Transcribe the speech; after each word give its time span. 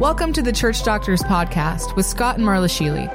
Welcome 0.00 0.32
to 0.32 0.42
the 0.42 0.50
Church 0.50 0.82
Doctors 0.82 1.22
Podcast 1.22 1.94
with 1.94 2.04
Scott 2.04 2.36
and 2.36 2.44
Marla 2.44 2.68
Sheely. 2.68 3.06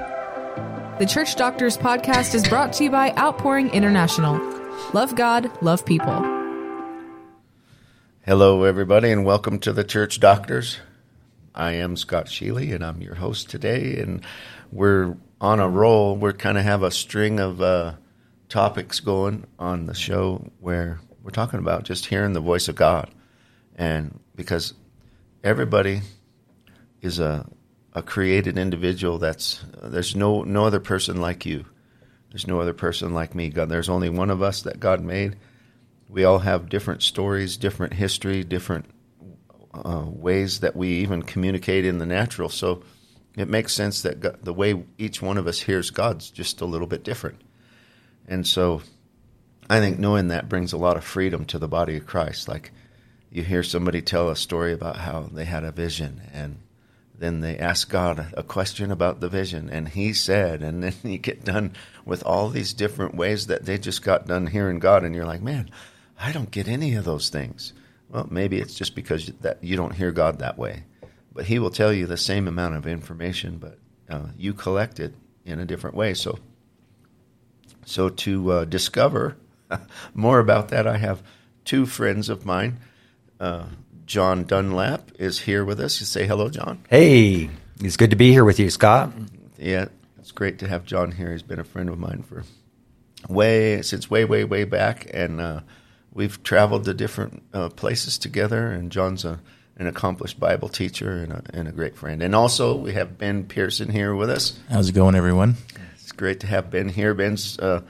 The 0.98 1.06
Church 1.06 1.36
Doctors 1.36 1.78
Podcast 1.78 2.34
is 2.34 2.48
brought 2.48 2.72
to 2.74 2.86
you 2.86 2.90
by 2.90 3.12
Outpouring 3.18 3.70
International. 3.72 4.40
Love 4.94 5.14
God, 5.14 5.52
love 5.62 5.86
people. 5.86 6.24
Hello, 8.26 8.64
everybody, 8.64 9.12
and 9.12 9.26
welcome 9.26 9.60
to 9.60 9.74
the 9.74 9.84
Church 9.84 10.22
Doctors. 10.22 10.78
I 11.54 11.74
am 11.74 11.98
Scott 11.98 12.28
Sheely, 12.28 12.74
and 12.74 12.82
I'm 12.82 13.02
your 13.02 13.16
host 13.16 13.50
today. 13.50 13.98
And 13.98 14.26
we're 14.72 15.18
on 15.42 15.60
a 15.60 15.68
roll. 15.68 16.16
We're 16.16 16.32
kind 16.32 16.58
of 16.58 16.64
have 16.64 16.84
a 16.84 16.92
string 16.92 17.42
of 17.42 17.62
uh, 17.62 17.96
topics 18.48 19.02
going 19.02 19.46
on 19.60 19.86
the 19.86 19.94
show 19.94 20.50
where 20.62 21.02
we're 21.24 21.32
talking 21.32 21.60
about 21.60 21.84
just 21.84 22.06
hearing 22.06 22.32
the 22.32 22.40
voice 22.40 22.70
of 22.70 22.76
God, 22.76 23.12
and 23.76 24.18
because 24.34 24.74
everybody 25.44 26.04
is 27.02 27.20
a 27.20 27.48
a 27.94 28.04
created 28.04 28.58
individual 28.58 29.18
that's 29.18 29.64
there's 29.84 30.16
no 30.16 30.44
no 30.44 30.66
other 30.66 30.80
person 30.80 31.20
like 31.20 31.46
you. 31.46 31.66
There's 32.30 32.48
no 32.48 32.60
other 32.62 32.74
person 32.74 33.14
like 33.14 33.34
me. 33.34 33.50
God 33.50 33.70
there's 33.70 33.90
only 33.90 34.10
one 34.10 34.30
of 34.30 34.42
us 34.42 34.62
that 34.64 34.80
god 34.80 35.02
made. 35.02 35.38
We 36.08 36.24
all 36.24 36.40
have 36.40 36.70
different 36.70 37.04
stories 37.04 37.58
different 37.58 37.94
history 37.94 38.44
different 38.44 38.86
uh, 39.74 40.06
ways 40.06 40.60
that 40.62 40.76
we 40.76 40.90
even 41.00 41.24
communicate 41.24 41.86
in 41.86 41.98
the 41.98 42.06
natural. 42.06 42.50
So 42.50 42.84
it 43.36 43.48
makes 43.48 43.74
sense 43.74 44.02
that 44.02 44.20
god, 44.20 44.40
the 44.44 44.54
way 44.54 44.84
each 44.98 45.22
one 45.22 45.38
of 45.38 45.48
us 45.48 45.62
hears 45.62 45.90
god's 45.92 46.30
just 46.30 46.62
a 46.62 46.66
little 46.66 46.88
bit 46.88 47.04
different. 47.04 47.42
And 48.28 48.46
so 48.46 48.82
i 49.72 49.80
think 49.80 50.00
knowing 50.00 50.28
that 50.28 50.50
brings 50.50 50.74
a 50.74 50.78
lot 50.78 50.98
of 50.98 51.04
freedom 51.04 51.46
to 51.46 51.58
the 51.58 51.68
body 51.68 51.98
of 51.98 52.06
christ. 52.06 52.48
Like 52.48 52.72
you 53.32 53.44
hear 53.44 53.64
somebody 53.64 54.02
tell 54.02 54.30
a 54.30 54.36
story 54.36 54.74
about 54.74 54.98
how 54.98 55.30
they 55.32 55.46
had 55.46 55.64
a 55.64 55.72
vision 55.72 56.22
and 56.34 56.60
then 57.20 57.42
they 57.42 57.58
ask 57.58 57.90
God 57.90 58.34
a 58.36 58.44
question 58.44 58.92
about 58.92 59.20
the 59.20 59.30
vision, 59.30 59.70
and 59.70 59.90
He 59.90 60.14
said, 60.14 60.64
and 60.64 60.82
then 60.82 60.94
you 61.04 61.18
get 61.18 61.44
done 61.44 61.74
with 62.06 62.24
all 62.24 62.50
these 62.50 62.74
different 62.74 63.16
ways 63.16 63.48
that 63.48 63.66
they 63.66 63.78
just 63.78 64.02
got 64.02 64.28
done 64.28 64.48
hearing 64.48 64.80
God, 64.80 65.04
and 65.04 65.14
you're 65.14 65.26
like, 65.26 65.42
man, 65.42 65.70
I 66.18 66.32
don't 66.32 66.52
get 66.52 66.68
any 66.68 66.96
of 66.96 67.06
those 67.06 67.30
things. 67.30 67.74
Well, 68.10 68.28
maybe 68.32 68.60
it's 68.60 68.74
just 68.74 68.96
because 68.96 69.28
that 69.42 69.64
you 69.64 69.76
don't 69.76 69.96
hear 69.96 70.12
God 70.12 70.40
that 70.40 70.58
way, 70.58 70.84
but 71.34 71.46
He 71.46 71.60
will 71.60 71.70
tell 71.70 71.94
you 71.94 72.08
the 72.08 72.18
same 72.18 72.48
amount 72.48 72.76
of 72.76 72.88
information, 72.88 73.58
but 73.58 73.78
uh, 74.10 74.30
you 74.38 74.54
collect 74.54 75.00
it 75.00 75.14
in 75.46 75.60
a 75.60 75.66
different 75.66 75.96
way. 75.96 76.14
So, 76.14 76.40
so 77.86 78.10
to 78.10 78.52
uh, 78.52 78.66
discover 78.66 79.38
more 80.14 80.40
about 80.40 80.70
that, 80.70 80.88
I 80.88 80.98
have 80.98 81.22
two 81.66 81.86
friends 81.86 82.30
of 82.30 82.46
mine. 82.46 82.80
Uh, 83.40 83.66
John 84.10 84.44
Dunlap 84.44 85.12
is 85.20 85.40
here 85.42 85.64
with 85.64 85.80
us. 85.80 86.00
You 86.00 86.06
say 86.08 86.26
hello, 86.26 86.50
John. 86.50 86.84
Hey, 86.90 87.48
it's 87.80 87.96
good 87.96 88.10
to 88.10 88.16
be 88.16 88.32
here 88.32 88.44
with 88.44 88.60
you, 88.60 88.72
Scott. 88.72 89.14
Yeah, 89.56 89.86
it's 90.18 90.32
great 90.32 90.58
to 90.60 90.68
have 90.68 90.84
John 90.84 91.12
here. 91.12 91.32
He's 91.32 91.44
been 91.44 91.60
a 91.60 91.64
friend 91.64 91.90
of 91.90 92.00
mine 92.00 92.24
for 92.28 92.44
way 93.30 93.84
since 93.84 94.10
way, 94.10 94.26
way, 94.26 94.46
way 94.46 94.64
back, 94.64 95.12
and 95.14 95.40
uh, 95.40 95.60
we've 96.12 96.42
traveled 96.42 96.86
to 96.86 96.94
different 96.96 97.44
uh, 97.54 97.70
places 97.70 98.18
together. 98.18 98.72
And 98.72 98.92
John's 98.92 99.26
a, 99.26 99.40
an 99.78 99.86
accomplished 99.86 100.40
Bible 100.40 100.70
teacher 100.70 101.12
and 101.22 101.32
a, 101.32 101.44
and 101.54 101.68
a 101.68 101.72
great 101.72 101.96
friend. 101.96 102.24
And 102.24 102.34
also, 102.34 102.76
we 102.76 102.94
have 102.94 103.20
Ben 103.20 103.44
Pierson 103.46 103.90
here 103.92 104.16
with 104.16 104.32
us. 104.32 104.60
How's 104.72 104.90
it 104.90 104.94
going, 104.94 105.14
everyone? 105.14 105.56
It's 105.94 106.14
great 106.14 106.40
to 106.40 106.48
have 106.48 106.72
Ben 106.72 106.90
here. 106.90 107.14
Ben's 107.14 107.60
uh, 107.60 107.82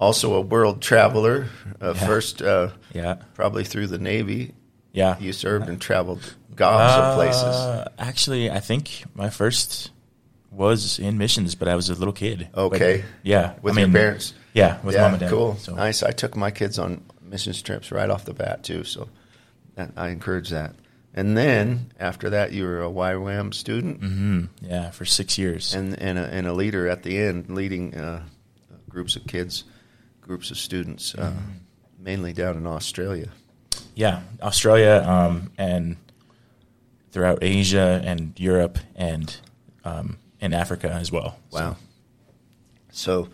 also 0.00 0.34
a 0.34 0.40
world 0.40 0.82
traveler. 0.82 1.46
Uh, 1.80 1.94
Yeah. 1.94 2.06
First, 2.06 2.42
uh, 2.42 2.70
Yeah. 2.92 3.14
probably 3.34 3.62
through 3.62 3.86
the 3.86 3.98
Navy. 3.98 4.54
Yeah. 4.92 5.18
You 5.18 5.32
served 5.32 5.68
and 5.68 5.80
traveled 5.80 6.34
gobs 6.54 6.94
of 6.94 7.14
places. 7.14 7.42
Uh, 7.44 7.88
actually, 7.98 8.50
I 8.50 8.60
think 8.60 9.04
my 9.14 9.30
first 9.30 9.90
was 10.50 10.98
in 10.98 11.18
missions, 11.18 11.54
but 11.54 11.68
I 11.68 11.76
was 11.76 11.90
a 11.90 11.94
little 11.94 12.12
kid. 12.14 12.48
Okay. 12.54 13.04
Yeah. 13.22 13.54
With 13.62 13.76
I 13.76 13.82
your 13.82 13.90
parents. 13.90 14.34
Yeah, 14.54 14.78
with 14.82 14.94
yeah, 14.94 15.02
mom 15.02 15.12
and 15.12 15.20
dad. 15.20 15.30
Cool. 15.30 15.56
So, 15.56 15.74
Nice. 15.74 16.02
I 16.02 16.10
took 16.10 16.34
my 16.36 16.50
kids 16.50 16.78
on 16.78 17.04
missions 17.22 17.62
trips 17.62 17.92
right 17.92 18.08
off 18.10 18.24
the 18.24 18.32
bat 18.34 18.64
too, 18.64 18.82
so 18.82 19.08
that, 19.76 19.92
I 19.96 20.08
encourage 20.08 20.48
that. 20.48 20.74
And 21.14 21.36
then 21.36 21.92
after 22.00 22.30
that, 22.30 22.52
you 22.52 22.64
were 22.64 22.82
a 22.82 22.88
YWAM 22.90 23.52
student 23.54 24.00
hmm 24.00 24.44
Yeah, 24.62 24.90
for 24.90 25.04
six 25.04 25.36
years. 25.38 25.74
and 25.74 25.94
and 26.00 26.18
a, 26.18 26.22
and 26.22 26.46
a 26.46 26.52
leader 26.52 26.88
at 26.88 27.02
the 27.02 27.18
end, 27.18 27.50
leading 27.50 27.94
uh, 27.94 28.22
groups 28.88 29.16
of 29.16 29.26
kids, 29.26 29.64
groups 30.22 30.50
of 30.50 30.56
students, 30.58 31.14
uh, 31.14 31.30
Mm-hmm. 31.30 32.04
mainly 32.04 32.32
down 32.32 32.56
in 32.56 32.66
Australia. 32.66 33.28
Yeah, 33.98 34.20
Australia 34.40 35.04
um, 35.04 35.50
and 35.58 35.96
throughout 37.10 37.40
Asia 37.42 38.00
and 38.04 38.32
Europe 38.38 38.78
and 38.94 39.40
um, 39.84 40.18
in 40.40 40.54
Africa 40.54 40.88
as 40.88 41.10
well. 41.10 41.36
Wow. 41.50 41.74
So, 42.92 43.28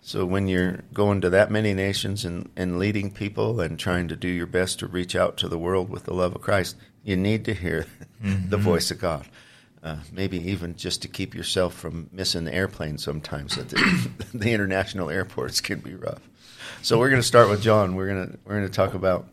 so 0.00 0.26
when 0.26 0.48
you're 0.48 0.80
going 0.92 1.20
to 1.20 1.30
that 1.30 1.52
many 1.52 1.72
nations 1.72 2.24
and, 2.24 2.50
and 2.56 2.80
leading 2.80 3.12
people 3.12 3.60
and 3.60 3.78
trying 3.78 4.08
to 4.08 4.16
do 4.16 4.26
your 4.26 4.46
best 4.46 4.80
to 4.80 4.88
reach 4.88 5.14
out 5.14 5.36
to 5.36 5.48
the 5.48 5.56
world 5.56 5.88
with 5.88 6.02
the 6.02 6.14
love 6.14 6.34
of 6.34 6.40
Christ, 6.42 6.74
you 7.04 7.16
need 7.16 7.44
to 7.44 7.54
hear 7.54 7.86
the 8.20 8.56
voice 8.56 8.90
of 8.90 8.98
God. 8.98 9.28
Uh, 9.84 9.98
maybe 10.10 10.38
even 10.50 10.74
just 10.74 11.00
to 11.02 11.08
keep 11.08 11.32
yourself 11.32 11.74
from 11.74 12.08
missing 12.10 12.42
the 12.42 12.52
airplane 12.52 12.98
sometimes 12.98 13.56
at 13.56 13.68
the, 13.68 14.10
the 14.34 14.50
international 14.50 15.10
airports 15.10 15.60
can 15.60 15.78
be 15.78 15.94
rough. 15.94 16.28
So 16.82 16.98
we're 16.98 17.10
going 17.10 17.22
to 17.22 17.26
start 17.26 17.48
with 17.48 17.62
John. 17.62 17.94
We're 17.94 18.08
going 18.08 18.26
to 18.26 18.38
we're 18.44 18.56
going 18.56 18.66
to 18.66 18.72
talk 18.72 18.94
about 18.94 19.28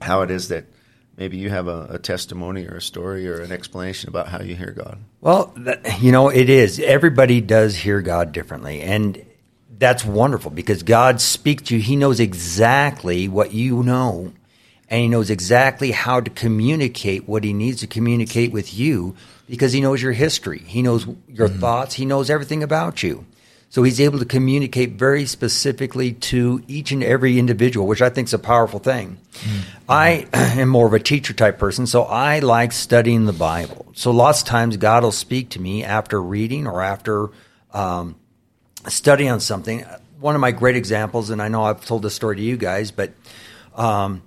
how 0.00 0.22
it 0.22 0.30
is 0.30 0.48
that 0.48 0.64
maybe 1.16 1.36
you 1.36 1.50
have 1.50 1.68
a, 1.68 1.86
a 1.90 1.98
testimony 1.98 2.66
or 2.66 2.76
a 2.76 2.82
story 2.82 3.28
or 3.28 3.40
an 3.40 3.52
explanation 3.52 4.08
about 4.08 4.28
how 4.28 4.40
you 4.40 4.54
hear 4.54 4.70
God. 4.70 4.98
Well, 5.20 5.52
that, 5.58 6.00
you 6.00 6.12
know, 6.12 6.28
it 6.28 6.48
is. 6.48 6.78
Everybody 6.78 7.40
does 7.40 7.76
hear 7.76 8.00
God 8.00 8.32
differently. 8.32 8.80
And 8.80 9.24
that's 9.78 10.04
wonderful 10.04 10.50
because 10.50 10.82
God 10.82 11.20
speaks 11.20 11.64
to 11.64 11.76
you. 11.76 11.82
He 11.82 11.96
knows 11.96 12.20
exactly 12.20 13.28
what 13.28 13.52
you 13.52 13.82
know, 13.82 14.32
and 14.88 15.00
He 15.00 15.08
knows 15.08 15.30
exactly 15.30 15.92
how 15.92 16.20
to 16.20 16.30
communicate 16.30 17.28
what 17.28 17.44
He 17.44 17.52
needs 17.52 17.80
to 17.80 17.86
communicate 17.86 18.52
with 18.52 18.74
you 18.74 19.14
because 19.48 19.72
He 19.72 19.80
knows 19.80 20.02
your 20.02 20.12
history. 20.12 20.58
He 20.58 20.82
knows 20.82 21.06
your 21.28 21.48
mm-hmm. 21.48 21.60
thoughts. 21.60 21.94
He 21.94 22.04
knows 22.04 22.30
everything 22.30 22.62
about 22.62 23.02
you. 23.02 23.24
So 23.70 23.82
He's 23.82 24.00
able 24.00 24.18
to 24.18 24.24
communicate 24.24 24.92
very 24.92 25.26
specifically 25.26 26.12
to 26.12 26.62
each 26.66 26.90
and 26.90 27.02
every 27.02 27.38
individual, 27.38 27.86
which 27.86 28.02
I 28.02 28.08
think 28.10 28.28
is 28.28 28.34
a 28.34 28.38
powerful 28.38 28.78
thing. 28.78 29.18
I 29.88 30.26
am 30.32 30.68
more 30.68 30.86
of 30.86 30.94
a 30.94 31.00
teacher 31.00 31.32
type 31.32 31.58
person, 31.58 31.86
so 31.86 32.02
I 32.04 32.38
like 32.40 32.72
studying 32.72 33.26
the 33.26 33.32
Bible. 33.32 33.86
So 33.94 34.10
lots 34.10 34.40
of 34.42 34.46
times 34.46 34.76
God 34.76 35.02
will 35.02 35.12
speak 35.12 35.50
to 35.50 35.60
me 35.60 35.84
after 35.84 36.20
reading 36.20 36.66
or 36.66 36.82
after 36.82 37.30
um, 37.72 38.16
study 38.88 39.28
on 39.28 39.40
something. 39.40 39.84
One 40.20 40.34
of 40.34 40.40
my 40.40 40.50
great 40.50 40.76
examples, 40.76 41.30
and 41.30 41.40
I 41.40 41.48
know 41.48 41.64
I've 41.64 41.84
told 41.84 42.02
this 42.02 42.14
story 42.14 42.36
to 42.36 42.42
you 42.42 42.56
guys, 42.56 42.90
but 42.90 43.12
um, 43.74 44.22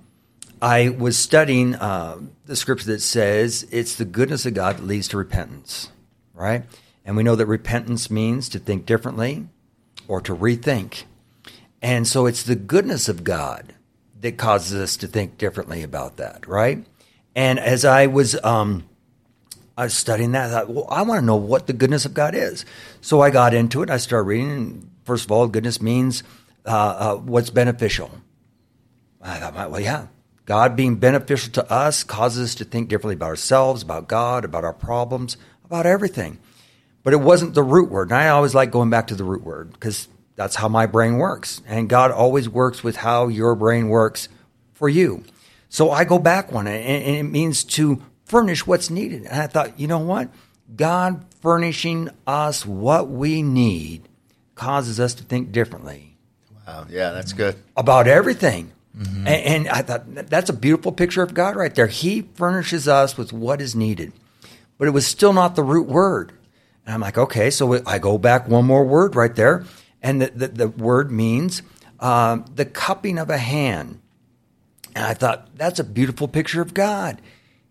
I 0.60 0.90
was 0.90 1.18
studying 1.18 1.74
uh, 1.74 2.18
the 2.46 2.56
scripture 2.56 2.92
that 2.92 3.00
says 3.00 3.66
it's 3.70 3.96
the 3.96 4.04
goodness 4.04 4.46
of 4.46 4.54
God 4.54 4.78
that 4.78 4.84
leads 4.84 5.08
to 5.08 5.18
repentance, 5.18 5.90
right? 6.34 6.62
And 7.04 7.16
we 7.16 7.22
know 7.22 7.36
that 7.36 7.46
repentance 7.46 8.10
means 8.10 8.48
to 8.50 8.58
think 8.58 8.86
differently 8.86 9.48
or 10.08 10.20
to 10.20 10.34
rethink. 10.34 11.04
And 11.80 12.06
so 12.06 12.26
it's 12.26 12.42
the 12.42 12.56
goodness 12.56 13.08
of 13.08 13.24
God 13.24 13.74
that 14.20 14.36
causes 14.36 14.80
us 14.80 14.96
to 14.98 15.08
think 15.08 15.36
differently 15.36 15.82
about 15.82 16.16
that, 16.18 16.46
right? 16.46 16.84
And 17.34 17.58
as 17.58 17.84
I 17.84 18.06
was 18.06 18.42
um, 18.44 18.84
I 19.76 19.84
was 19.84 19.94
studying 19.94 20.32
that. 20.32 20.50
I 20.50 20.52
thought, 20.52 20.70
well, 20.70 20.86
I 20.88 21.02
want 21.02 21.20
to 21.20 21.26
know 21.26 21.36
what 21.36 21.66
the 21.66 21.72
goodness 21.72 22.04
of 22.04 22.14
God 22.14 22.34
is. 22.34 22.64
So 23.00 23.20
I 23.20 23.30
got 23.30 23.54
into 23.54 23.82
it. 23.82 23.90
I 23.90 23.96
started 23.96 24.26
reading. 24.26 24.50
And 24.50 24.90
first 25.04 25.24
of 25.24 25.32
all, 25.32 25.48
goodness 25.48 25.80
means 25.80 26.22
uh, 26.66 26.70
uh, 26.70 27.16
what's 27.16 27.50
beneficial. 27.50 28.10
I 29.20 29.38
thought, 29.38 29.70
well, 29.70 29.80
yeah, 29.80 30.08
God 30.44 30.76
being 30.76 30.96
beneficial 30.96 31.52
to 31.54 31.72
us 31.72 32.04
causes 32.04 32.50
us 32.50 32.54
to 32.56 32.64
think 32.64 32.88
differently 32.88 33.14
about 33.14 33.28
ourselves, 33.28 33.82
about 33.82 34.08
God, 34.08 34.44
about 34.44 34.64
our 34.64 34.72
problems, 34.72 35.36
about 35.64 35.86
everything. 35.86 36.38
But 37.02 37.12
it 37.12 37.20
wasn't 37.20 37.54
the 37.54 37.62
root 37.62 37.90
word. 37.90 38.10
And 38.10 38.18
I 38.18 38.28
always 38.28 38.54
like 38.54 38.70
going 38.70 38.90
back 38.90 39.08
to 39.08 39.14
the 39.14 39.24
root 39.24 39.42
word 39.42 39.72
because 39.72 40.08
that's 40.36 40.54
how 40.54 40.68
my 40.68 40.86
brain 40.86 41.16
works. 41.16 41.60
And 41.66 41.88
God 41.88 42.10
always 42.10 42.48
works 42.48 42.84
with 42.84 42.96
how 42.96 43.28
your 43.28 43.54
brain 43.54 43.88
works 43.88 44.28
for 44.72 44.88
you. 44.88 45.24
So 45.68 45.90
I 45.90 46.04
go 46.04 46.18
back 46.18 46.52
one, 46.52 46.66
and, 46.66 47.04
it 47.16 47.22
means 47.22 47.64
to 47.64 48.02
furnish 48.24 48.66
what's 48.66 48.90
needed. 48.90 49.24
And 49.24 49.40
I 49.40 49.46
thought, 49.46 49.80
you 49.80 49.86
know 49.86 49.98
what? 49.98 50.28
God 50.74 51.24
furnishing 51.40 52.10
us 52.26 52.64
what 52.66 53.08
we 53.08 53.42
need 53.42 54.08
causes 54.54 55.00
us 55.00 55.14
to 55.14 55.24
think 55.24 55.50
differently 55.50 56.12
Wow. 56.66 56.86
Yeah, 56.88 57.10
that's 57.12 57.32
good. 57.32 57.56
about 57.76 58.06
everything. 58.06 58.72
Mm-hmm. 58.96 59.26
And, 59.26 59.28
and 59.28 59.68
I 59.68 59.82
thought 59.82 60.02
that's 60.28 60.50
a 60.50 60.54
beautiful 60.54 60.92
picture 60.92 61.22
of 61.22 61.34
God 61.34 61.56
right 61.56 61.74
there. 61.74 61.86
He 61.86 62.22
furnishes 62.34 62.86
us 62.86 63.16
with 63.16 63.32
what 63.32 63.60
is 63.60 63.74
needed, 63.74 64.12
but 64.78 64.86
it 64.86 64.92
was 64.92 65.06
still 65.06 65.32
not 65.32 65.56
the 65.56 65.62
root 65.62 65.88
word. 65.88 66.32
And 66.84 66.94
I'm 66.94 67.00
like, 67.00 67.18
okay, 67.18 67.50
so 67.50 67.80
I 67.86 67.98
go 67.98 68.18
back 68.18 68.48
one 68.48 68.64
more 68.64 68.84
word 68.84 69.14
right 69.14 69.34
there, 69.34 69.64
and 70.02 70.20
the 70.20 70.30
the, 70.30 70.48
the 70.48 70.68
word 70.68 71.10
means 71.10 71.62
um, 72.00 72.44
the 72.54 72.64
cupping 72.64 73.18
of 73.18 73.30
a 73.30 73.38
hand. 73.38 74.00
And 74.94 75.04
I 75.04 75.14
thought 75.14 75.56
that's 75.56 75.78
a 75.78 75.84
beautiful 75.84 76.28
picture 76.28 76.60
of 76.60 76.74
God. 76.74 77.20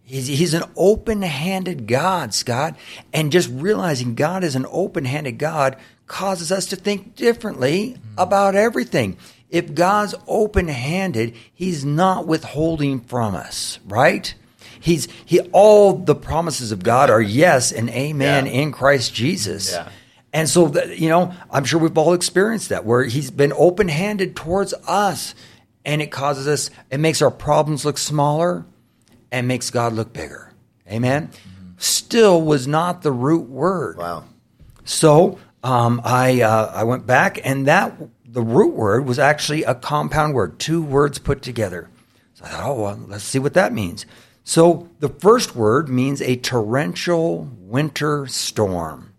He's, 0.03 0.27
he's 0.27 0.53
an 0.53 0.63
open 0.75 1.21
handed 1.21 1.87
God, 1.87 2.33
Scott. 2.33 2.75
And 3.13 3.31
just 3.31 3.49
realizing 3.49 4.15
God 4.15 4.43
is 4.43 4.55
an 4.55 4.65
open 4.69 5.05
handed 5.05 5.37
God 5.37 5.77
causes 6.07 6.51
us 6.51 6.65
to 6.67 6.75
think 6.75 7.15
differently 7.15 7.97
about 8.17 8.55
everything. 8.55 9.17
If 9.49 9.73
God's 9.73 10.15
open 10.27 10.67
handed, 10.67 11.35
He's 11.53 11.85
not 11.85 12.27
withholding 12.27 13.01
from 13.01 13.35
us, 13.35 13.79
right? 13.85 14.33
He's 14.81 15.07
he 15.25 15.39
all 15.53 15.93
the 15.93 16.15
promises 16.15 16.71
of 16.73 16.83
God 16.83 17.09
are 17.09 17.21
yes 17.21 17.71
and 17.71 17.89
amen 17.89 18.45
Yeah. 18.47 18.51
in 18.51 18.71
Christ 18.73 19.13
Jesus. 19.13 19.71
Yeah. 19.71 19.87
And 20.33 20.49
so 20.49 20.67
that, 20.69 20.97
you 20.97 21.07
know, 21.09 21.33
I'm 21.49 21.63
sure 21.65 21.79
we've 21.79 21.97
all 21.97 22.13
experienced 22.13 22.69
that 22.69 22.85
where 22.85 23.03
he's 23.03 23.31
been 23.31 23.53
open-handed 23.55 24.35
towards 24.35 24.73
us 24.87 25.35
and 25.85 26.01
it 26.01 26.07
causes 26.11 26.47
us 26.47 26.69
it 26.89 26.99
makes 26.99 27.21
our 27.21 27.31
problems 27.31 27.85
look 27.85 27.97
smaller 27.97 28.65
and 29.31 29.47
makes 29.47 29.69
God 29.69 29.93
look 29.93 30.11
bigger. 30.13 30.53
Amen. 30.89 31.29
Still 31.77 32.41
was 32.41 32.67
not 32.67 33.01
the 33.01 33.11
root 33.11 33.49
word. 33.49 33.97
Wow. 33.97 34.25
So 34.83 35.39
um, 35.63 36.01
I 36.03 36.41
uh, 36.41 36.71
I 36.73 36.83
went 36.83 37.05
back, 37.05 37.39
and 37.43 37.67
that 37.67 37.93
the 38.25 38.41
root 38.41 38.73
word 38.73 39.05
was 39.05 39.19
actually 39.19 39.63
a 39.63 39.75
compound 39.75 40.33
word, 40.33 40.59
two 40.59 40.81
words 40.81 41.17
put 41.19 41.41
together. 41.41 41.89
So 42.33 42.45
I 42.45 42.49
thought, 42.49 42.63
oh, 42.69 42.81
well, 42.81 42.99
let's 43.07 43.23
see 43.23 43.39
what 43.39 43.53
that 43.53 43.73
means. 43.73 44.05
So 44.51 44.89
the 44.99 45.07
first 45.07 45.55
word 45.55 45.87
means 45.87 46.21
a 46.21 46.35
torrential 46.35 47.49
winter 47.57 48.27
storm. 48.27 49.13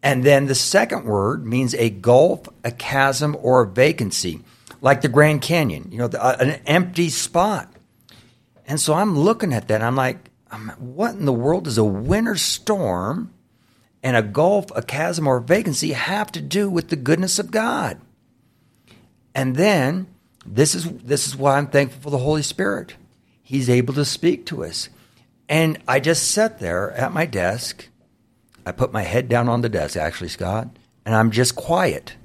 And 0.00 0.22
then 0.22 0.46
the 0.46 0.54
second 0.54 1.06
word 1.06 1.44
means 1.44 1.74
a 1.74 1.90
gulf, 1.90 2.48
a 2.62 2.70
chasm, 2.70 3.36
or 3.42 3.62
a 3.62 3.66
vacancy, 3.66 4.44
like 4.80 5.00
the 5.00 5.08
Grand 5.08 5.42
Canyon, 5.42 5.88
you 5.90 5.98
know, 5.98 6.06
the, 6.06 6.24
uh, 6.24 6.36
an 6.38 6.60
empty 6.66 7.08
spot. 7.08 7.68
And 8.64 8.78
so 8.78 8.94
I'm 8.94 9.18
looking 9.18 9.52
at 9.52 9.66
that, 9.66 9.82
I'm 9.82 9.96
like, 9.96 10.30
what 10.78 11.16
in 11.16 11.24
the 11.24 11.32
world 11.32 11.64
does 11.64 11.76
a 11.76 11.82
winter 11.82 12.36
storm 12.36 13.34
and 14.04 14.16
a 14.16 14.22
gulf, 14.22 14.66
a 14.76 14.82
chasm, 14.82 15.26
or 15.26 15.38
a 15.38 15.42
vacancy 15.42 15.94
have 15.94 16.30
to 16.30 16.40
do 16.40 16.70
with 16.70 16.90
the 16.90 16.96
goodness 16.96 17.40
of 17.40 17.50
God? 17.50 18.00
And 19.34 19.56
then 19.56 20.06
this 20.46 20.76
is 20.76 20.88
this 20.92 21.26
is 21.26 21.34
why 21.34 21.58
I'm 21.58 21.66
thankful 21.66 22.02
for 22.02 22.10
the 22.10 22.18
Holy 22.18 22.42
Spirit. 22.42 22.94
He's 23.46 23.70
able 23.70 23.94
to 23.94 24.04
speak 24.04 24.44
to 24.46 24.64
us. 24.64 24.88
And 25.48 25.78
I 25.86 26.00
just 26.00 26.32
sat 26.32 26.58
there 26.58 26.90
at 26.90 27.12
my 27.12 27.26
desk. 27.26 27.88
I 28.66 28.72
put 28.72 28.92
my 28.92 29.02
head 29.02 29.28
down 29.28 29.48
on 29.48 29.60
the 29.60 29.68
desk, 29.68 29.96
actually, 29.96 30.30
Scott, 30.30 30.66
and 31.04 31.14
I'm 31.14 31.30
just 31.30 31.54
quiet. 31.54 32.16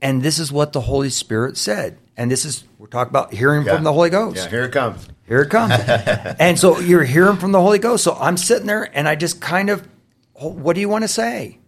And 0.00 0.22
this 0.22 0.38
is 0.38 0.50
what 0.50 0.72
the 0.72 0.80
Holy 0.80 1.10
Spirit 1.10 1.58
said. 1.58 1.98
And 2.16 2.30
this 2.30 2.46
is 2.46 2.64
we're 2.78 2.86
talking 2.86 3.10
about 3.10 3.34
hearing 3.34 3.66
Yeah. 3.66 3.74
from 3.74 3.84
the 3.84 3.92
Holy 3.92 4.08
Ghost. 4.08 4.36
Yeah, 4.38 4.48
here 4.48 4.64
it 4.64 4.72
comes. 4.72 5.06
Here 5.28 5.42
it 5.42 5.50
comes. 5.50 5.74
and 6.40 6.58
so 6.58 6.78
you're 6.78 7.04
hearing 7.04 7.36
from 7.36 7.52
the 7.52 7.60
Holy 7.60 7.78
Ghost. 7.78 8.02
So 8.02 8.14
I'm 8.18 8.38
sitting 8.38 8.66
there 8.66 8.88
and 8.96 9.06
I 9.06 9.16
just 9.16 9.42
kind 9.42 9.68
of, 9.68 9.86
"Oh, 10.34 10.48
what 10.48 10.72
do 10.76 10.80
you 10.80 10.88
want 10.88 11.04
to 11.04 11.08
say? 11.08 11.58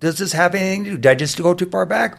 Does 0.00 0.18
this 0.18 0.32
have 0.32 0.56
anything 0.56 0.82
to 0.82 0.90
do? 0.90 0.96
Did 0.98 1.10
I 1.10 1.14
just 1.14 1.40
go 1.40 1.54
too 1.54 1.66
far 1.70 1.86
back? 1.86 2.18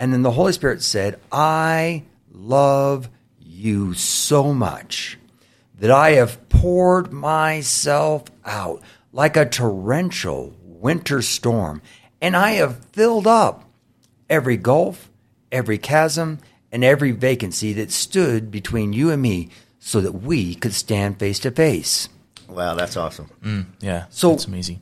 And 0.00 0.12
then 0.12 0.22
the 0.22 0.32
Holy 0.32 0.52
Spirit 0.52 0.82
said, 0.82 1.20
I 1.30 2.02
love 2.32 3.08
you 3.54 3.94
so 3.94 4.52
much 4.52 5.18
that 5.78 5.90
I 5.90 6.12
have 6.12 6.48
poured 6.48 7.12
myself 7.12 8.24
out 8.44 8.82
like 9.12 9.36
a 9.36 9.48
torrential 9.48 10.54
winter 10.62 11.22
storm, 11.22 11.80
and 12.20 12.36
I 12.36 12.52
have 12.52 12.84
filled 12.86 13.26
up 13.26 13.64
every 14.28 14.56
gulf, 14.56 15.10
every 15.52 15.78
chasm, 15.78 16.38
and 16.72 16.82
every 16.82 17.12
vacancy 17.12 17.72
that 17.74 17.90
stood 17.92 18.50
between 18.50 18.92
you 18.92 19.10
and 19.10 19.22
me 19.22 19.50
so 19.78 20.00
that 20.00 20.12
we 20.12 20.54
could 20.54 20.74
stand 20.74 21.18
face 21.18 21.38
to 21.40 21.50
face. 21.50 22.08
Wow, 22.48 22.74
that's 22.74 22.96
awesome. 22.96 23.30
Mm, 23.42 23.66
yeah. 23.80 24.06
So- 24.10 24.30
that's 24.30 24.46
amazing. 24.46 24.80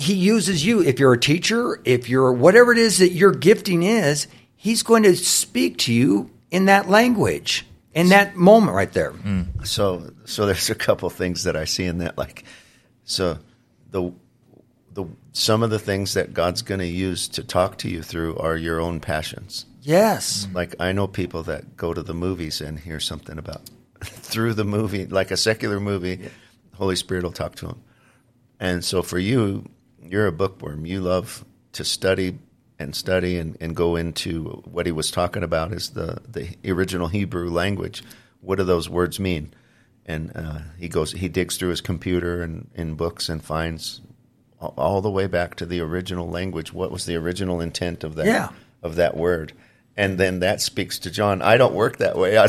He 0.00 0.14
uses 0.14 0.64
you. 0.64 0.80
If 0.80 1.00
you're 1.00 1.12
a 1.12 1.18
teacher, 1.18 1.80
if 1.84 2.08
you're 2.08 2.32
whatever 2.32 2.70
it 2.70 2.78
is 2.78 2.98
that 2.98 3.10
your 3.10 3.32
gifting 3.32 3.82
is, 3.82 4.28
he's 4.54 4.84
going 4.84 5.02
to 5.02 5.16
speak 5.16 5.76
to 5.78 5.92
you 5.92 6.30
in 6.52 6.66
that 6.66 6.88
language, 6.88 7.66
in 7.98 8.10
that 8.10 8.36
moment 8.36 8.76
right 8.76 8.92
there. 8.92 9.10
Mm. 9.10 9.66
So, 9.66 10.12
so 10.24 10.46
there's 10.46 10.70
a 10.70 10.74
couple 10.76 11.10
things 11.10 11.42
that 11.42 11.56
I 11.56 11.64
see 11.64 11.84
in 11.84 11.98
that. 11.98 12.16
Like, 12.16 12.44
so 13.02 13.38
the 13.90 14.12
the 14.92 15.04
some 15.32 15.64
of 15.64 15.70
the 15.70 15.80
things 15.80 16.14
that 16.14 16.32
God's 16.32 16.62
going 16.62 16.78
to 16.78 16.86
use 16.86 17.26
to 17.28 17.42
talk 17.42 17.78
to 17.78 17.88
you 17.88 18.02
through 18.02 18.36
are 18.38 18.56
your 18.56 18.80
own 18.80 19.00
passions. 19.00 19.66
Yes. 19.82 20.44
Mm-hmm. 20.44 20.56
Like 20.56 20.74
I 20.78 20.92
know 20.92 21.08
people 21.08 21.42
that 21.44 21.76
go 21.76 21.92
to 21.92 22.02
the 22.02 22.14
movies 22.14 22.60
and 22.60 22.78
hear 22.78 23.00
something 23.00 23.36
about 23.36 23.62
through 24.00 24.54
the 24.54 24.64
movie, 24.64 25.06
like 25.06 25.32
a 25.32 25.36
secular 25.36 25.80
movie. 25.80 26.28
Holy 26.74 26.94
Spirit 26.94 27.24
will 27.24 27.32
talk 27.32 27.56
to 27.56 27.66
them. 27.66 27.82
And 28.60 28.84
so 28.84 29.02
for 29.02 29.18
you, 29.18 29.64
you're 30.00 30.28
a 30.28 30.32
bookworm. 30.32 30.86
You 30.86 31.00
love 31.00 31.44
to 31.72 31.84
study 31.84 32.38
and 32.78 32.94
study 32.94 33.38
and, 33.38 33.56
and 33.60 33.74
go 33.74 33.96
into 33.96 34.62
what 34.64 34.86
he 34.86 34.92
was 34.92 35.10
talking 35.10 35.42
about 35.42 35.72
is 35.72 35.90
the, 35.90 36.20
the 36.28 36.56
original 36.70 37.08
Hebrew 37.08 37.50
language. 37.50 38.04
What 38.40 38.56
do 38.56 38.64
those 38.64 38.88
words 38.88 39.18
mean? 39.18 39.52
And 40.06 40.32
uh, 40.34 40.60
he 40.78 40.88
goes, 40.88 41.12
he 41.12 41.28
digs 41.28 41.56
through 41.56 41.70
his 41.70 41.80
computer 41.80 42.42
and 42.42 42.70
in 42.74 42.94
books 42.94 43.28
and 43.28 43.42
finds 43.42 44.00
all, 44.60 44.74
all 44.76 45.00
the 45.00 45.10
way 45.10 45.26
back 45.26 45.54
to 45.56 45.66
the 45.66 45.80
original 45.80 46.28
language. 46.28 46.72
What 46.72 46.90
was 46.90 47.06
the 47.06 47.16
original 47.16 47.60
intent 47.60 48.04
of 48.04 48.14
that? 48.16 48.26
Yeah. 48.26 48.50
Of 48.80 48.94
that 48.94 49.16
word, 49.16 49.54
and 49.96 50.18
then 50.18 50.38
that 50.38 50.60
speaks 50.60 51.00
to 51.00 51.10
John. 51.10 51.42
I 51.42 51.56
don't 51.56 51.74
work 51.74 51.96
that 51.96 52.16
way. 52.16 52.38
I, 52.38 52.48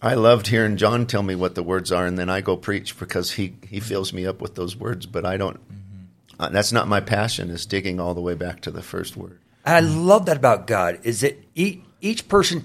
I 0.00 0.14
loved 0.14 0.46
hearing 0.46 0.76
John 0.76 1.06
tell 1.06 1.24
me 1.24 1.34
what 1.34 1.56
the 1.56 1.62
words 1.64 1.90
are, 1.90 2.06
and 2.06 2.16
then 2.16 2.30
I 2.30 2.40
go 2.40 2.56
preach 2.56 2.96
because 2.96 3.32
he 3.32 3.54
he 3.66 3.80
fills 3.80 4.12
me 4.12 4.24
up 4.24 4.40
with 4.40 4.54
those 4.54 4.76
words. 4.76 5.06
But 5.06 5.26
I 5.26 5.36
don't. 5.36 5.58
Uh, 6.42 6.48
that's 6.48 6.72
not 6.72 6.88
my 6.88 7.00
passion. 7.00 7.50
Is 7.50 7.66
digging 7.66 8.00
all 8.00 8.14
the 8.14 8.20
way 8.20 8.34
back 8.34 8.60
to 8.62 8.70
the 8.72 8.82
first 8.82 9.16
word. 9.16 9.38
And 9.64 9.76
I 9.76 9.80
love 9.80 10.26
that 10.26 10.36
about 10.36 10.66
God 10.66 10.98
is 11.04 11.20
that 11.20 11.40
each, 11.54 11.80
each 12.00 12.28
person 12.28 12.64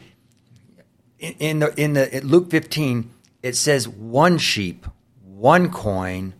in, 1.20 1.34
in 1.34 1.60
the 1.60 1.80
in 1.80 1.94
the 1.94 2.18
in 2.18 2.28
Luke 2.28 2.50
15 2.50 3.12
it 3.44 3.56
says 3.56 3.88
one 3.88 4.40
sheep, 4.40 4.88
one 5.24 5.72
coin, 5.72 6.34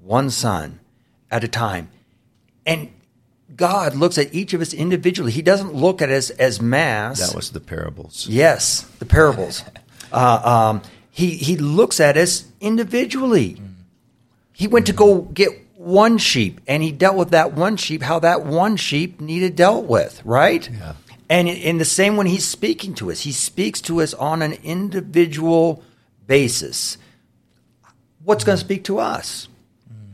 one 0.00 0.30
son 0.30 0.78
at 1.32 1.42
a 1.42 1.48
time. 1.48 1.90
And 2.64 2.92
God 3.56 3.96
looks 3.96 4.16
at 4.16 4.32
each 4.32 4.54
of 4.54 4.60
us 4.60 4.72
individually. 4.72 5.32
He 5.32 5.42
doesn't 5.42 5.74
look 5.74 6.00
at 6.00 6.10
us 6.10 6.30
as 6.30 6.60
mass. 6.60 7.18
That 7.18 7.34
was 7.34 7.50
the 7.50 7.60
parables. 7.60 8.28
Yes, 8.28 8.82
the 9.00 9.04
parables. 9.04 9.64
uh, 10.12 10.70
um, 10.72 10.82
he 11.10 11.30
he 11.30 11.56
looks 11.56 11.98
at 11.98 12.16
us 12.16 12.46
individually. 12.60 13.60
He 14.52 14.68
went 14.68 14.86
to 14.86 14.92
go 14.92 15.22
get 15.22 15.50
one 15.82 16.16
sheep, 16.18 16.60
and 16.68 16.82
he 16.82 16.92
dealt 16.92 17.16
with 17.16 17.30
that 17.30 17.52
one 17.52 17.76
sheep. 17.76 18.02
How 18.02 18.20
that 18.20 18.44
one 18.44 18.76
sheep 18.76 19.20
needed 19.20 19.56
dealt 19.56 19.86
with, 19.86 20.22
right? 20.24 20.68
Yeah. 20.70 20.94
And 21.28 21.48
in, 21.48 21.56
in 21.56 21.78
the 21.78 21.84
same 21.84 22.16
when 22.16 22.26
he's 22.26 22.46
speaking 22.46 22.94
to 22.94 23.10
us, 23.10 23.20
he 23.20 23.32
speaks 23.32 23.80
to 23.82 24.00
us 24.00 24.14
on 24.14 24.42
an 24.42 24.52
individual 24.62 25.82
basis. 26.26 26.98
What's 28.22 28.44
going 28.44 28.58
to 28.58 28.64
speak 28.64 28.84
to 28.84 28.98
us? 28.98 29.48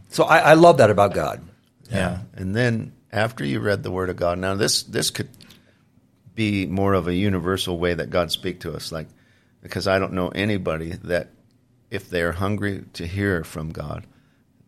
So 0.09 0.25
I, 0.25 0.39
I 0.39 0.55
love 0.55 0.79
that 0.79 0.91
about 0.91 1.13
God. 1.13 1.43
Yeah. 1.91 2.21
And 2.35 2.55
then 2.55 2.93
after 3.13 3.45
you 3.45 3.61
read 3.61 3.83
the 3.83 3.91
Word 3.91 4.09
of 4.09 4.17
God, 4.17 4.39
now 4.39 4.55
this 4.55 4.83
this 4.85 5.11
could 5.11 5.29
be 6.35 6.67
more 6.67 6.95
of 6.95 7.09
a 7.09 7.15
universal 7.15 7.79
way 7.79 7.93
that 7.95 8.11
God 8.11 8.31
speak 8.31 8.61
to 8.61 8.75
us, 8.75 8.91
like 8.91 9.09
because 9.61 9.87
I 9.87 9.99
don't 9.99 10.13
know 10.13 10.29
anybody 10.29 10.93
that 11.05 11.31
if 11.91 12.09
they're 12.09 12.33
hungry 12.33 12.85
to 12.95 13.07
hear 13.07 13.45
from 13.45 13.71
God, 13.71 14.07